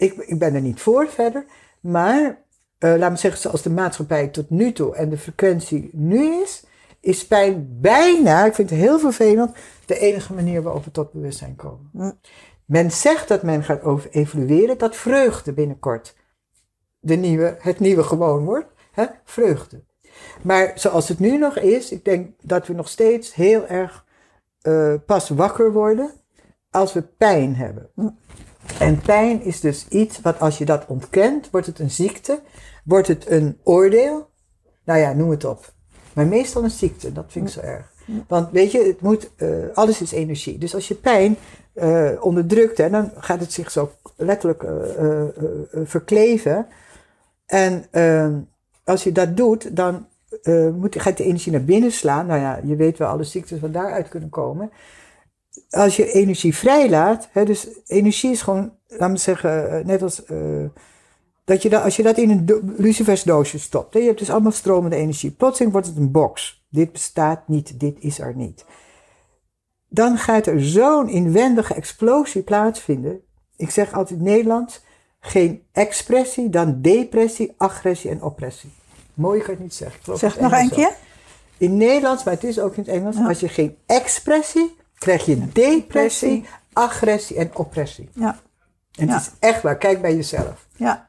[0.00, 1.44] ik, ik ben er niet voor verder,
[1.80, 2.44] maar
[2.78, 6.64] eh, laat me zeggen, zoals de maatschappij tot nu toe en de frequentie nu is,
[7.00, 11.56] is pijn bijna, ik vind het heel vervelend, de enige manier waarop we tot bewustzijn
[11.56, 11.90] komen.
[11.92, 12.10] Hm.
[12.64, 16.16] Men zegt dat men gaat over evolueren, dat vreugde binnenkort
[17.00, 18.72] de nieuwe, het nieuwe gewoon wordt.
[18.92, 19.06] Hè?
[19.24, 19.84] Vreugde.
[20.42, 24.04] Maar zoals het nu nog is, ik denk dat we nog steeds heel erg
[24.62, 26.10] uh, pas wakker worden
[26.70, 27.90] als we pijn hebben.
[28.78, 32.40] En pijn is dus iets wat als je dat ontkent, wordt het een ziekte,
[32.84, 34.28] wordt het een oordeel.
[34.84, 35.72] Nou ja, noem het op.
[36.12, 37.92] Maar meestal een ziekte, dat vind ik zo erg.
[38.28, 40.58] Want weet je, het moet, uh, alles is energie.
[40.58, 41.36] Dus als je pijn
[41.74, 45.22] uh, onderdrukt, hè, dan gaat het zich zo letterlijk uh,
[45.84, 46.66] verkleven.
[47.46, 48.38] En ehm,
[48.84, 50.06] als je dat doet, dan
[50.74, 52.26] moet, gaat de energie naar binnen slaan.
[52.26, 54.70] Nou ja, je weet wel alle ziektes van daaruit kunnen komen.
[55.70, 60.22] Als je energie vrijlaat, hè, dus energie is gewoon, laten we zeggen, net als
[61.44, 64.52] dat je dat, als je dat in een lucifersdoosje stopt, hè, je hebt dus allemaal
[64.52, 65.30] stromende energie.
[65.30, 66.64] Plotseling wordt het een box.
[66.68, 68.64] Dit bestaat niet, dit is er niet.
[69.88, 73.20] Dan gaat er zo'n inwendige explosie plaatsvinden.
[73.56, 74.80] Ik zeg altijd Nederlands,
[75.20, 78.70] geen expressie, dan depressie, agressie en oppressie.
[79.14, 80.18] Mooi kan ik niet zeggen.
[80.18, 80.92] Zeg het nog een keer.
[81.58, 85.48] In Nederlands, maar het is ook in het Engels, als je geen expressie, krijg je
[85.52, 88.08] depressie, agressie en oppressie.
[88.14, 88.38] Ja.
[88.98, 90.66] En het is echt waar, kijk bij jezelf.
[90.76, 91.08] Ja.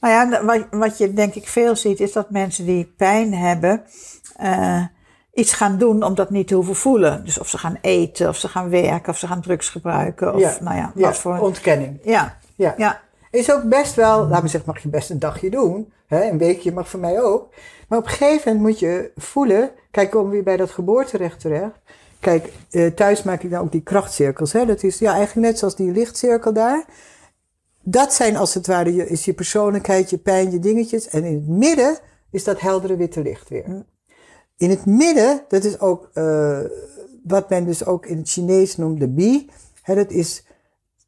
[0.00, 3.84] Nou ja, wat, wat je denk ik veel ziet, is dat mensen die pijn hebben,
[4.42, 4.84] uh,
[5.32, 7.24] iets gaan doen om dat niet te hoeven voelen.
[7.24, 10.34] Dus of ze gaan eten, of ze gaan werken, of ze gaan drugs gebruiken.
[10.34, 10.56] Of ja.
[10.60, 11.38] nou ja, ja, wat voor.
[11.38, 11.98] ontkenning.
[12.02, 12.38] Ja.
[12.56, 12.74] Ja.
[12.76, 13.00] Ja.
[13.30, 15.92] Is ook best wel, laat me zeggen, mag je best een dagje doen.
[16.06, 16.30] Hè?
[16.30, 17.54] Een weekje mag voor mij ook.
[17.88, 19.70] Maar op een gegeven moment moet je voelen.
[19.90, 21.80] Kijk, komen we weer bij dat geboorterecht terecht.
[22.20, 24.52] Kijk, eh, thuis maak ik dan ook die krachtcirkels.
[24.52, 24.66] Hè?
[24.66, 26.84] Dat is ja, eigenlijk net zoals die lichtcirkel daar.
[27.82, 31.08] Dat zijn als het ware je, is je persoonlijkheid, je pijn, je dingetjes.
[31.08, 31.98] En in het midden
[32.30, 33.84] is dat heldere witte licht weer.
[34.56, 36.60] In het midden, dat is ook uh,
[37.24, 39.50] wat men dus ook in het Chinees noemt de bi.
[39.82, 40.44] Hè, dat is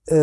[0.04, 0.16] uh,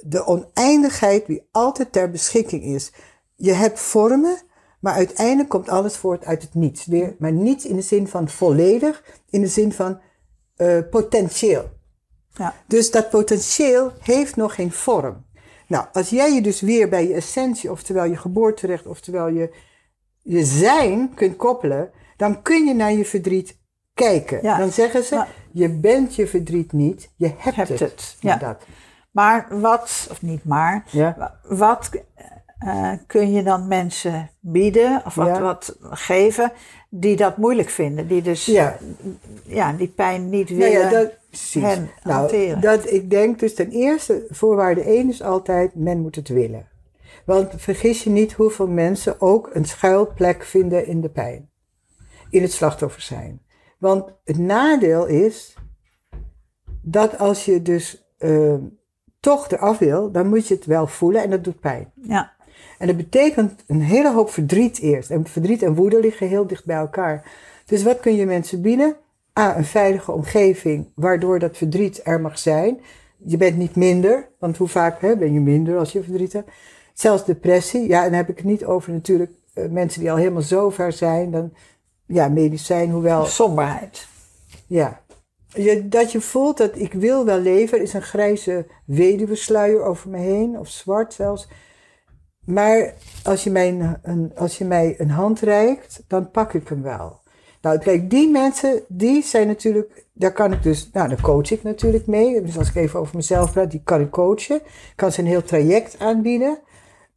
[0.00, 2.92] de oneindigheid die altijd ter beschikking is.
[3.34, 4.36] Je hebt vormen,
[4.80, 6.86] maar uiteindelijk komt alles voort uit het niets.
[6.86, 10.00] Weer, maar niet in de zin van volledig, in de zin van
[10.60, 11.70] uh, potentieel.
[12.34, 12.54] Ja.
[12.66, 15.24] Dus dat potentieel heeft nog geen vorm.
[15.66, 19.54] Nou, als jij je dus weer bij je essentie, oftewel je geboorterecht, oftewel je,
[20.18, 23.58] je zijn kunt koppelen, dan kun je naar je verdriet
[23.94, 24.38] kijken.
[24.42, 24.58] Ja.
[24.58, 25.28] Dan zeggen ze, Ja.
[25.52, 27.80] je bent je verdriet niet, je hebt, Hebt het.
[27.80, 28.62] het, Ja, dat.
[29.10, 30.84] Maar wat, of niet maar,
[31.42, 31.90] wat
[32.58, 36.52] eh, kun je dan mensen bieden of wat, wat geven
[36.90, 38.06] die dat moeilijk vinden?
[38.06, 38.78] Die dus Ja.
[39.44, 41.12] ja, die pijn niet Nou willen ja, dat,
[41.52, 42.60] hen nou, hanteren.
[42.60, 46.68] dat, ik denk dus ten eerste, voorwaarde één is altijd, men moet het willen.
[47.24, 51.50] Want vergis je niet hoeveel mensen ook een schuilplek vinden in de pijn.
[52.30, 53.42] In het slachtoffer zijn.
[53.78, 55.54] Want het nadeel is,
[56.82, 58.54] dat als je dus eh,
[59.20, 61.92] toch eraf wil, dan moet je het wel voelen en dat doet pijn.
[62.02, 62.32] Ja,
[62.80, 65.10] En dat betekent een hele hoop verdriet eerst.
[65.10, 67.30] En verdriet en woede liggen heel dicht bij elkaar.
[67.64, 68.96] Dus wat kun je mensen bieden?
[69.38, 72.80] A, een veilige omgeving waardoor dat verdriet er mag zijn.
[73.24, 76.50] Je bent niet minder, want hoe vaak hè, ben je minder als je verdriet hebt?
[76.94, 80.16] Zelfs depressie, ja, en dan heb ik het niet over natuurlijk eh, mensen die al
[80.16, 81.30] helemaal zo ver zijn.
[81.30, 81.52] Dan,
[82.06, 84.06] ja, medicijn, hoewel, somberheid.
[84.66, 85.00] ja.
[85.54, 90.10] Je, dat je voelt dat ik wil wel leven, er is een grijze weduwesluier over
[90.10, 91.48] me heen, of zwart zelfs.
[92.50, 96.68] Maar als je, mij een, een, als je mij een hand reikt, dan pak ik
[96.68, 97.20] hem wel.
[97.62, 101.62] Nou, kijk, die mensen, die zijn natuurlijk, daar kan ik dus, nou, daar coach ik
[101.62, 102.42] natuurlijk mee.
[102.42, 104.56] Dus als ik even over mezelf praat, die kan ik coachen.
[104.56, 106.58] Ik kan ze een heel traject aanbieden.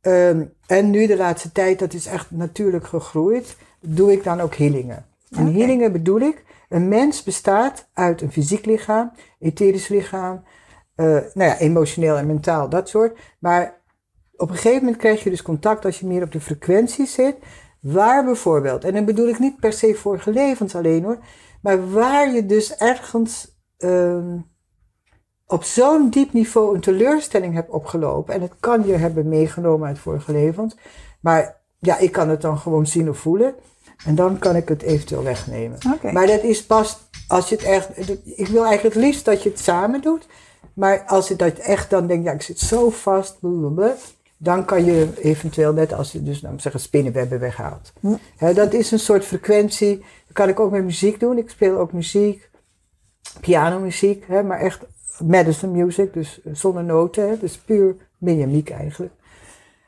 [0.01, 4.55] Ehm, en nu de laatste tijd, dat is echt natuurlijk gegroeid, doe ik dan ook
[4.55, 5.05] healingen.
[5.31, 5.57] En Oké.
[5.57, 10.43] healingen bedoel ik, een mens bestaat uit een fysiek lichaam, etherisch lichaam,
[10.95, 13.17] eh, nou ja, emotioneel en mentaal, dat soort.
[13.39, 13.81] Maar
[14.43, 17.35] op een gegeven moment krijg je dus contact als je meer op de frequentie zit.
[17.79, 21.17] Waar bijvoorbeeld, en dan bedoel ik niet per se vorige levens alleen hoor,
[21.61, 24.37] maar waar je dus ergens ehm,
[25.45, 28.33] op zo'n diep niveau een teleurstelling hebt opgelopen.
[28.33, 30.77] En het kan je hebben meegenomen uit vorige levens.
[31.19, 33.55] Maar ja, ik kan het dan gewoon zien of voelen.
[34.05, 35.77] En dan kan ik het eventueel wegnemen.
[36.13, 38.09] Maar dat is pas als je het echt.
[38.37, 40.27] Ik wil eigenlijk het liefst dat je het samen doet.
[40.73, 43.95] Maar als je dat echt dan denkt, ja, ik zit zo vast, blablabla,
[44.43, 47.93] dan kan je eventueel, net als je dus, nou, zeggen, spinnenwebben weghaalt.
[48.37, 49.97] Hè, dat is een soort frequentie.
[49.97, 51.37] Dat kan ik ook met muziek doen.
[51.37, 52.49] Ik speel ook muziek,
[53.39, 54.85] pianomuziek, hè, maar echt
[55.19, 59.13] medicine music, dus zonder noten, dus puur mimiek eigenlijk.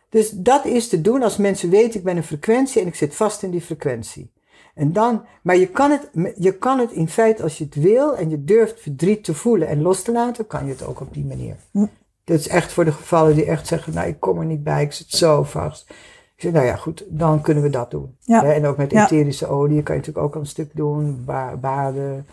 [0.10, 3.16] Dus dat is te doen als mensen weten, ik ben een frequentie en ik zit
[3.16, 4.32] vast in die frequentie.
[4.76, 8.16] En dan, maar je kan, het, je kan het in feite, als je het wil
[8.16, 11.14] en je durft verdriet te voelen en los te laten, kan je het ook op
[11.14, 11.56] die manier.
[11.72, 11.86] Hm.
[12.26, 14.84] Dat is echt voor de gevallen die echt zeggen, nou ik kom er niet bij,
[14.84, 15.90] ik zit zo vast.
[16.36, 18.16] Ik zeg, nou ja, goed, dan kunnen we dat doen.
[18.20, 18.44] Ja.
[18.44, 22.26] En ook met etherische olie kan je natuurlijk ook een stuk doen, ba- baden.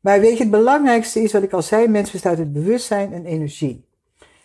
[0.00, 3.24] Maar weet je, het belangrijkste is wat ik al zei, mens bestaat uit bewustzijn en
[3.24, 3.84] energie.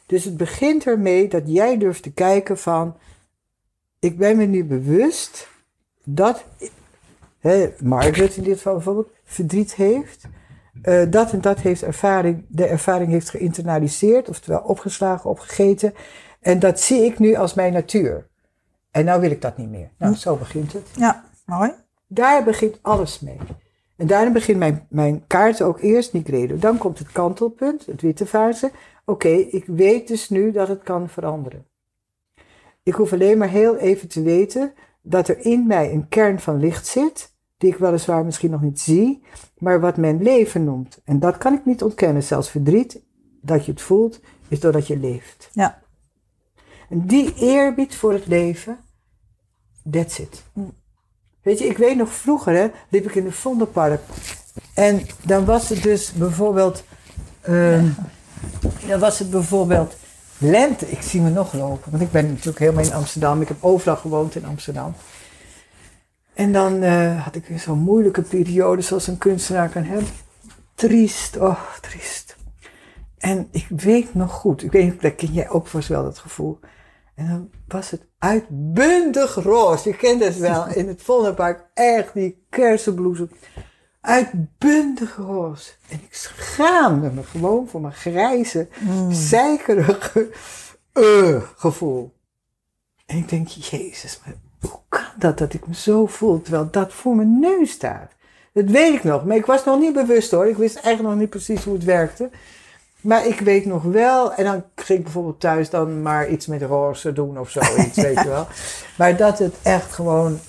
[0.05, 2.95] Dus het begint ermee dat jij durft te kijken van,
[3.99, 5.47] ik ben me nu bewust
[6.03, 6.43] dat,
[7.39, 10.27] hè, Margaret in dit geval bijvoorbeeld, verdriet heeft.
[10.81, 15.93] Eh, dat en dat heeft ervaring, de ervaring heeft geïnternaliseerd, oftewel opgeslagen, opgegeten.
[16.39, 18.27] En dat zie ik nu als mijn natuur.
[18.91, 19.89] En nou wil ik dat niet meer.
[19.97, 20.87] Nou, zo begint het.
[20.95, 21.71] Ja, mooi.
[22.07, 23.37] Daar begint alles mee.
[23.95, 26.59] En daarom begint mijn, mijn kaart ook eerst niet reden.
[26.59, 28.71] Dan komt het kantelpunt, het witte fase.
[29.05, 31.65] Oké, ik weet dus nu dat het kan veranderen.
[32.83, 36.59] Ik hoef alleen maar heel even te weten dat er in mij een kern van
[36.59, 39.23] licht zit, die ik weliswaar misschien nog niet zie,
[39.57, 41.01] maar wat men leven noemt.
[41.03, 42.23] En dat kan ik niet ontkennen.
[42.23, 43.01] Zelfs verdriet,
[43.41, 45.49] dat je het voelt, is doordat je leeft.
[45.53, 45.81] Ja.
[46.89, 48.77] En die eerbied voor het leven,
[49.91, 50.43] that's it.
[51.41, 54.01] Weet je, ik weet nog vroeger, hè, liep ik in het Vondelpark.
[54.73, 56.83] En dan was het dus bijvoorbeeld,
[57.41, 57.87] ehm,
[58.87, 59.95] dan was het bijvoorbeeld
[60.37, 60.91] lente.
[60.91, 63.41] Ik zie me nog lopen, want ik ben natuurlijk helemaal in Amsterdam.
[63.41, 64.93] Ik heb overal gewoond in Amsterdam.
[66.35, 70.07] En dan eh, had ik weer zo'n moeilijke periode, zoals een kunstenaar kan hebben.
[70.73, 72.35] Triest, oh, triest.
[73.17, 76.59] En ik weet nog goed, ik weet dat ken jij ook vast wel dat gevoel.
[77.15, 79.89] En dan was het uitbundig roze.
[79.89, 83.29] Je kent het wel, in het Vondelpark, echt die kersenbloesem.
[84.01, 85.71] Uitbundig roze.
[85.89, 88.67] En ik schaamde me gewoon voor mijn grijze,
[89.09, 90.29] zeikerige
[90.93, 92.13] eh, gevoel.
[93.05, 94.35] En ik denk, jezus, maar
[94.69, 98.11] hoe kan dat dat ik me zo voel, terwijl dat voor mijn neus staat?
[98.53, 100.47] Dat weet ik nog, maar ik was nog niet bewust hoor.
[100.47, 102.29] Ik wist eigenlijk nog niet precies hoe het werkte.
[103.01, 106.61] Maar ik weet nog wel, en dan ging ik bijvoorbeeld thuis dan maar iets met
[106.61, 108.47] roze doen of zoiets, weet je wel.
[108.97, 110.39] Maar dat het echt gewoon,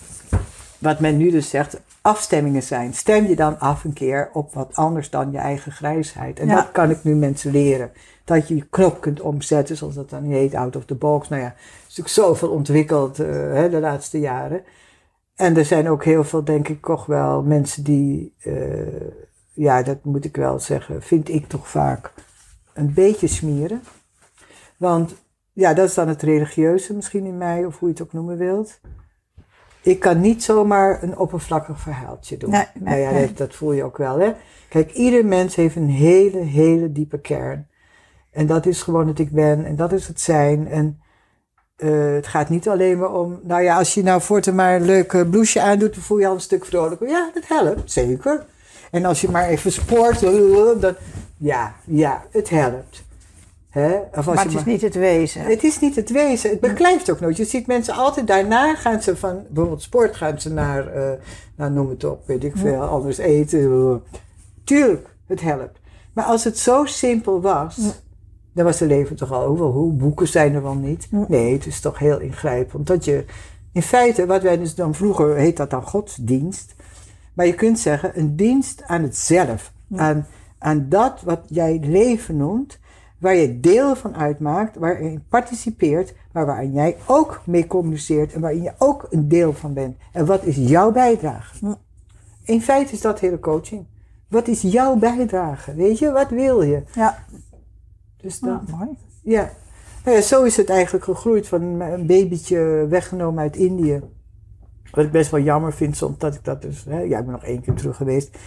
[0.78, 2.94] wat men nu dus zegt, afstemmingen zijn.
[2.94, 6.38] Stem je dan af een keer op wat anders dan je eigen grijsheid.
[6.38, 6.54] En Ja.
[6.54, 7.90] dat kan ik nu mensen leren.
[8.24, 11.28] Dat je je knop kunt omzetten, zoals dat dan heet, out of the box.
[11.28, 14.62] Nou ja, er is natuurlijk zoveel ontwikkeld eh, hè, de laatste jaren.
[15.34, 18.52] En er zijn ook heel veel, denk ik, toch wel mensen die, eh,
[19.52, 22.12] ja, dat moet ik wel zeggen, vind ik toch vaak
[22.74, 23.82] een beetje smeren.
[24.76, 25.14] Want
[25.52, 28.36] ja, dat is dan het religieuze misschien in mij, of hoe je het ook noemen
[28.36, 28.80] wilt.
[29.86, 32.50] Ik kan niet zomaar een oppervlakkig verhaaltje doen.
[32.50, 34.32] Nee, nee, nou ja, dat voel je ook wel, hè.
[34.68, 37.68] Kijk, ieder mens heeft een hele, hele diepe kern.
[38.30, 40.68] En dat is gewoon het ik ben, en dat is het zijn.
[40.68, 41.00] En
[41.76, 44.84] eh, het gaat niet alleen maar om, nou ja, als je nou voortaan maar een
[44.84, 47.08] leuk eh, blouseje aandoet, dan voel je al een stuk vrolijker.
[47.08, 48.44] Ja, dat helpt, zeker.
[48.90, 50.20] En als je maar even sport,
[50.80, 50.94] dan,
[51.36, 53.04] ja, ja, het helpt.
[53.80, 53.96] Hè?
[53.96, 55.42] Of als Maar je het is maar- niet het wezen.
[55.42, 56.50] het is niet het wezen.
[56.50, 57.36] Het beklijft ook nooit.
[57.36, 61.10] Je ziet mensen altijd daarna gaan ze van bijvoorbeeld sport gaan ze naar, eh,
[61.56, 64.02] nou noem het op, weet ik veel, anders eten.
[64.64, 65.78] Tuurlijk, het helpt.
[66.12, 67.76] Maar als het zo simpel was,
[68.52, 71.08] dan was het leven toch al hoeveel hoe boeken zijn er wel niet.
[71.28, 72.86] Nee, het is toch heel ingrijpend.
[72.86, 73.24] Dat je
[73.72, 76.74] in feite, wat wij dus dan vroeger heet dat dan godsdienst.
[77.34, 79.72] Maar je kunt zeggen een dienst aan het zelf.
[79.96, 80.26] Aan,
[80.58, 82.78] aan dat wat jij leven noemt.
[83.18, 84.76] Waar je deel van uitmaakt.
[84.76, 86.14] Waarin je participeert.
[86.32, 88.32] Maar waarin jij ook mee communiceert.
[88.32, 89.96] En waarin je ook een deel van bent.
[90.12, 91.76] En wat is jouw bijdrage?
[92.44, 93.86] In feite is dat hele coaching.
[94.28, 95.74] Wat is jouw bijdrage?
[95.74, 96.82] Weet je, wat wil je?
[96.94, 97.24] Ja,
[98.16, 98.98] Dus dat, nou, mooi.
[99.22, 99.50] ja.
[100.04, 104.02] Nou ja, zo is het eigenlijk gegroeid van een babytje weggenomen uit Indië.
[104.90, 106.84] Wat ik best wel jammer vind soms dat ik dat dus...
[106.84, 108.38] Hè, ja, ik ben nog één keer terug geweest.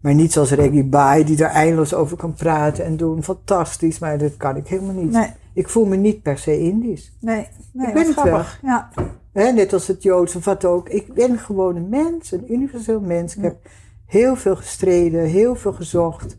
[0.00, 3.22] Maar niet zoals Reggie Bai, die er eindeloos over kan praten en doen.
[3.22, 5.10] Fantastisch, maar dat kan ik helemaal niet.
[5.10, 7.12] Nee, Ik voel me niet per se Indisch.
[7.20, 7.86] nee, nee.
[7.88, 8.24] Ik ben het wel.
[8.24, 8.58] grappig.
[8.62, 8.90] Ja,
[9.32, 10.88] Hè, net als het Joods of wat ook.
[10.88, 13.36] Ik ben gewoon een mens, een universeel mens.
[13.36, 13.68] Ik heb
[14.06, 16.36] heel veel gestreden, heel veel gezocht,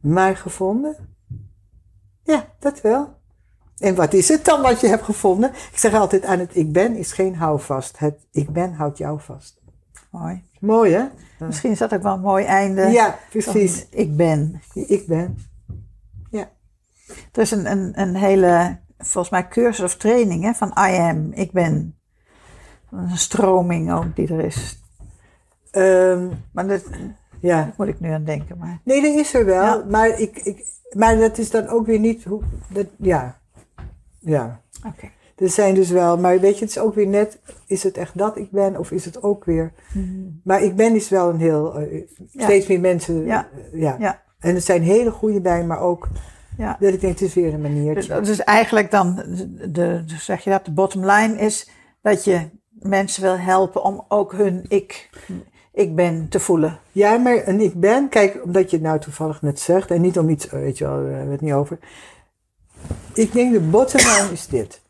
[0.00, 0.96] maar gevonden.
[2.22, 3.14] Ja, dat wel.
[3.78, 5.50] En wat is het dan wat je hebt gevonden?
[5.50, 7.98] Ik zeg altijd aan het ik ben is geen houvast.
[7.98, 9.60] Het ik ben houdt jou vast.
[10.10, 10.44] mooi.
[10.66, 11.04] Mooi hè?
[11.46, 12.82] Misschien is dat ook wel een mooi einde.
[12.82, 13.86] Ja, precies.
[13.90, 14.60] Ik ben.
[14.74, 15.36] Ik ben.
[17.32, 21.32] Er is een, een, een hele, volgens mij, cursus of training hè, van I am.
[21.32, 21.98] Ik ben.
[22.90, 24.82] Een stroming ook die er is.
[25.70, 26.82] Ehm, Maar dat
[27.40, 27.72] ja.
[27.76, 28.58] moet ik nu aan denken.
[28.58, 29.62] Maar Nee, dat is er wel.
[29.62, 29.84] Ja.
[29.88, 30.64] Maar, ik, ik,
[30.96, 32.42] maar dat is dan ook weer niet hoe.
[32.68, 33.38] Dat, ja.
[34.18, 34.60] Ja.
[34.86, 35.10] oké.
[35.36, 38.18] Er zijn dus wel, maar weet je, het is ook weer net, is het echt
[38.18, 39.72] dat ik ben of is het ook weer.
[40.44, 42.42] Maar ik ben is wel een heel, eh, Ja.
[42.42, 43.48] steeds meer mensen, Ja.
[43.72, 43.96] eh, ja.
[43.98, 44.22] Ja.
[44.38, 46.08] En er zijn hele goede bij, maar ook
[46.58, 46.76] Ja.
[46.80, 48.20] dat ik denk, het is weer een Dus, maniertje.
[48.20, 49.22] dus eigenlijk dan,
[49.68, 51.70] de, zeg je dat, de bottom line is
[52.02, 55.10] dat je mensen wil helpen om ook hun ik,
[55.72, 56.78] ik ben te voelen.
[56.92, 60.18] Ja, maar en ik ben, kijk, omdat je het nou toevallig net zegt, en niet
[60.18, 61.78] om iets, eh, weet je wel, daar hebben we het niet over.
[63.14, 64.80] Ik denk de bottom line is dit.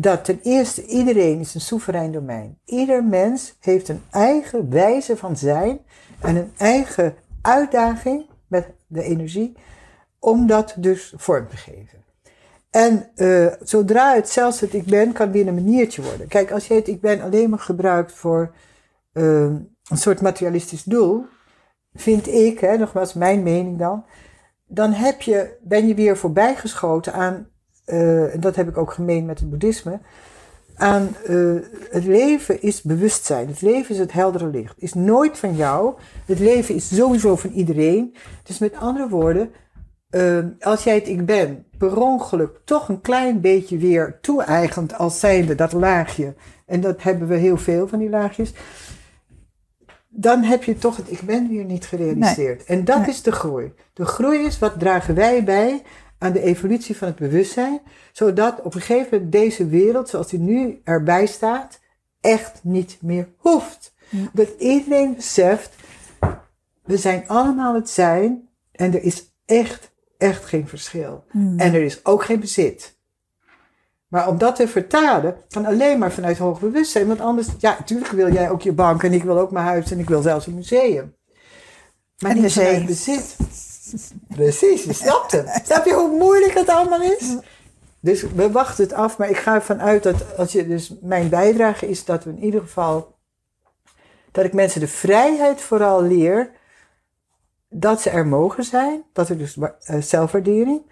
[0.00, 2.58] Dat ten eerste iedereen is een soeverein domein.
[2.64, 5.80] Ieder mens heeft een eigen wijze van zijn
[6.20, 9.56] en een eigen uitdaging met de energie
[10.18, 12.04] om dat dus vorm te geven.
[12.70, 16.28] En eh, zodra het zelfs het ik ben, kan weer een maniertje worden.
[16.28, 18.54] Kijk, als je het ik ben alleen maar gebruikt voor
[19.12, 21.24] eh, een soort materialistisch doel,
[21.94, 24.04] vind ik, hè, nogmaals mijn mening dan,
[24.66, 27.48] dan heb je, ben je weer voorbijgeschoten aan,
[27.88, 29.98] eh, en dat heb ik ook gemeen met het boeddhisme,
[30.76, 31.54] aan eh,
[31.90, 33.48] het leven is bewustzijn.
[33.48, 34.74] Het leven is het heldere licht.
[34.78, 35.94] Is nooit van jou.
[36.26, 38.14] Het leven is sowieso van iedereen.
[38.42, 39.50] Dus met andere woorden,
[40.10, 45.20] eh, als jij het ik ben per ongeluk toch een klein beetje weer toe-eigent als
[45.20, 46.34] zijnde dat laagje,
[46.66, 48.52] en dat hebben we heel veel van die laagjes,
[50.08, 52.64] dan heb je toch het ik ben weer niet gerealiseerd.
[52.64, 53.08] En dat Nee.
[53.08, 53.72] is de groei.
[53.92, 55.82] De groei is wat dragen wij bij
[56.18, 57.80] aan de evolutie van het bewustzijn,
[58.12, 61.80] zodat op een gegeven moment deze wereld, zoals die nu erbij staat,
[62.20, 63.94] echt niet meer hoeft.
[64.32, 65.74] Dat iedereen beseft,
[66.84, 71.24] we zijn allemaal het zijn en er is echt, echt geen verschil.
[71.32, 72.96] En er is ook geen bezit.
[74.08, 77.06] Maar om dat te vertalen, kan alleen maar vanuit hoog bewustzijn.
[77.06, 79.90] Want anders, ja, natuurlijk wil jij ook je bank en ik wil ook mijn huis
[79.90, 81.14] en ik wil zelfs een museum.
[82.18, 83.36] Maar En niet vanuit bezit.
[84.28, 85.60] Precies, je snapt het.
[85.64, 87.36] Snap je hoe moeilijk het allemaal is?
[88.00, 91.28] Dus we wachten het af, maar ik ga ervan uit dat als je, dus mijn
[91.28, 93.16] bijdrage is dat we in ieder geval,
[94.32, 96.50] dat ik mensen de vrijheid vooral leer,
[97.68, 100.82] dat ze er mogen zijn, dat er dus eh, zelfwaardering,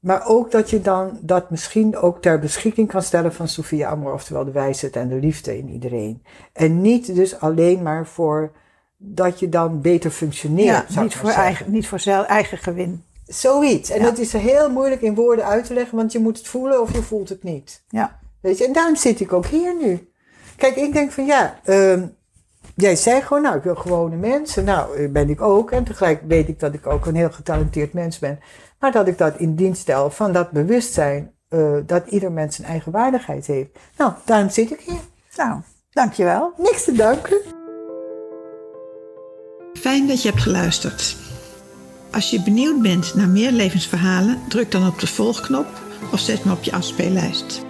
[0.00, 4.12] maar ook dat je dan dat misschien ook ter beschikking kan stellen van Sophia Amor,
[4.12, 6.22] oftewel de wijsheid en de liefde in iedereen.
[6.52, 8.52] En niet dus alleen maar voor
[8.96, 10.94] dat je dan beter functioneert.
[10.94, 11.44] Ja, niet, voor zeggen.
[11.44, 13.04] eigen, niet voor zelf, eigen gewin.
[13.26, 13.90] Zoiets.
[13.90, 14.04] En Ja.
[14.04, 16.92] dat is heel moeilijk in woorden uit te leggen, want je moet het voelen of
[16.92, 17.82] je voelt het niet.
[17.88, 18.18] Ja.
[18.40, 20.10] Weet je, en daarom zit ik ook hier nu.
[20.56, 22.06] Kijk, ik denk van ja, ehm,
[22.74, 24.64] jij zei gewoon, nou, ik wil gewone mensen.
[24.64, 25.70] Nou, eh, ben ik ook.
[25.70, 28.40] En tegelijk weet ik dat ik ook een heel getalenteerd mens ben.
[28.80, 32.68] Maar dat ik dat in dienst stel van dat bewustzijn eh, dat ieder mens zijn
[32.68, 33.70] eigen waardigheid heeft.
[33.96, 35.00] Nou, daarom zit ik hier.
[35.36, 36.52] Nou, dankjewel.
[36.56, 37.55] Niks te danken.
[39.80, 41.16] Fijn dat je hebt geluisterd.
[42.10, 45.66] Als je benieuwd bent naar meer levensverhalen, druk dan op de volgknop
[46.12, 47.64] of zet me op je afspeellijst.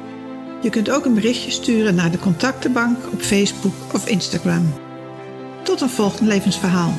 [0.62, 4.74] Je kunt ook een berichtje sturen naar de contactenbank op Facebook of Instagram.
[5.62, 6.92] Tot een volgend levensverhaal.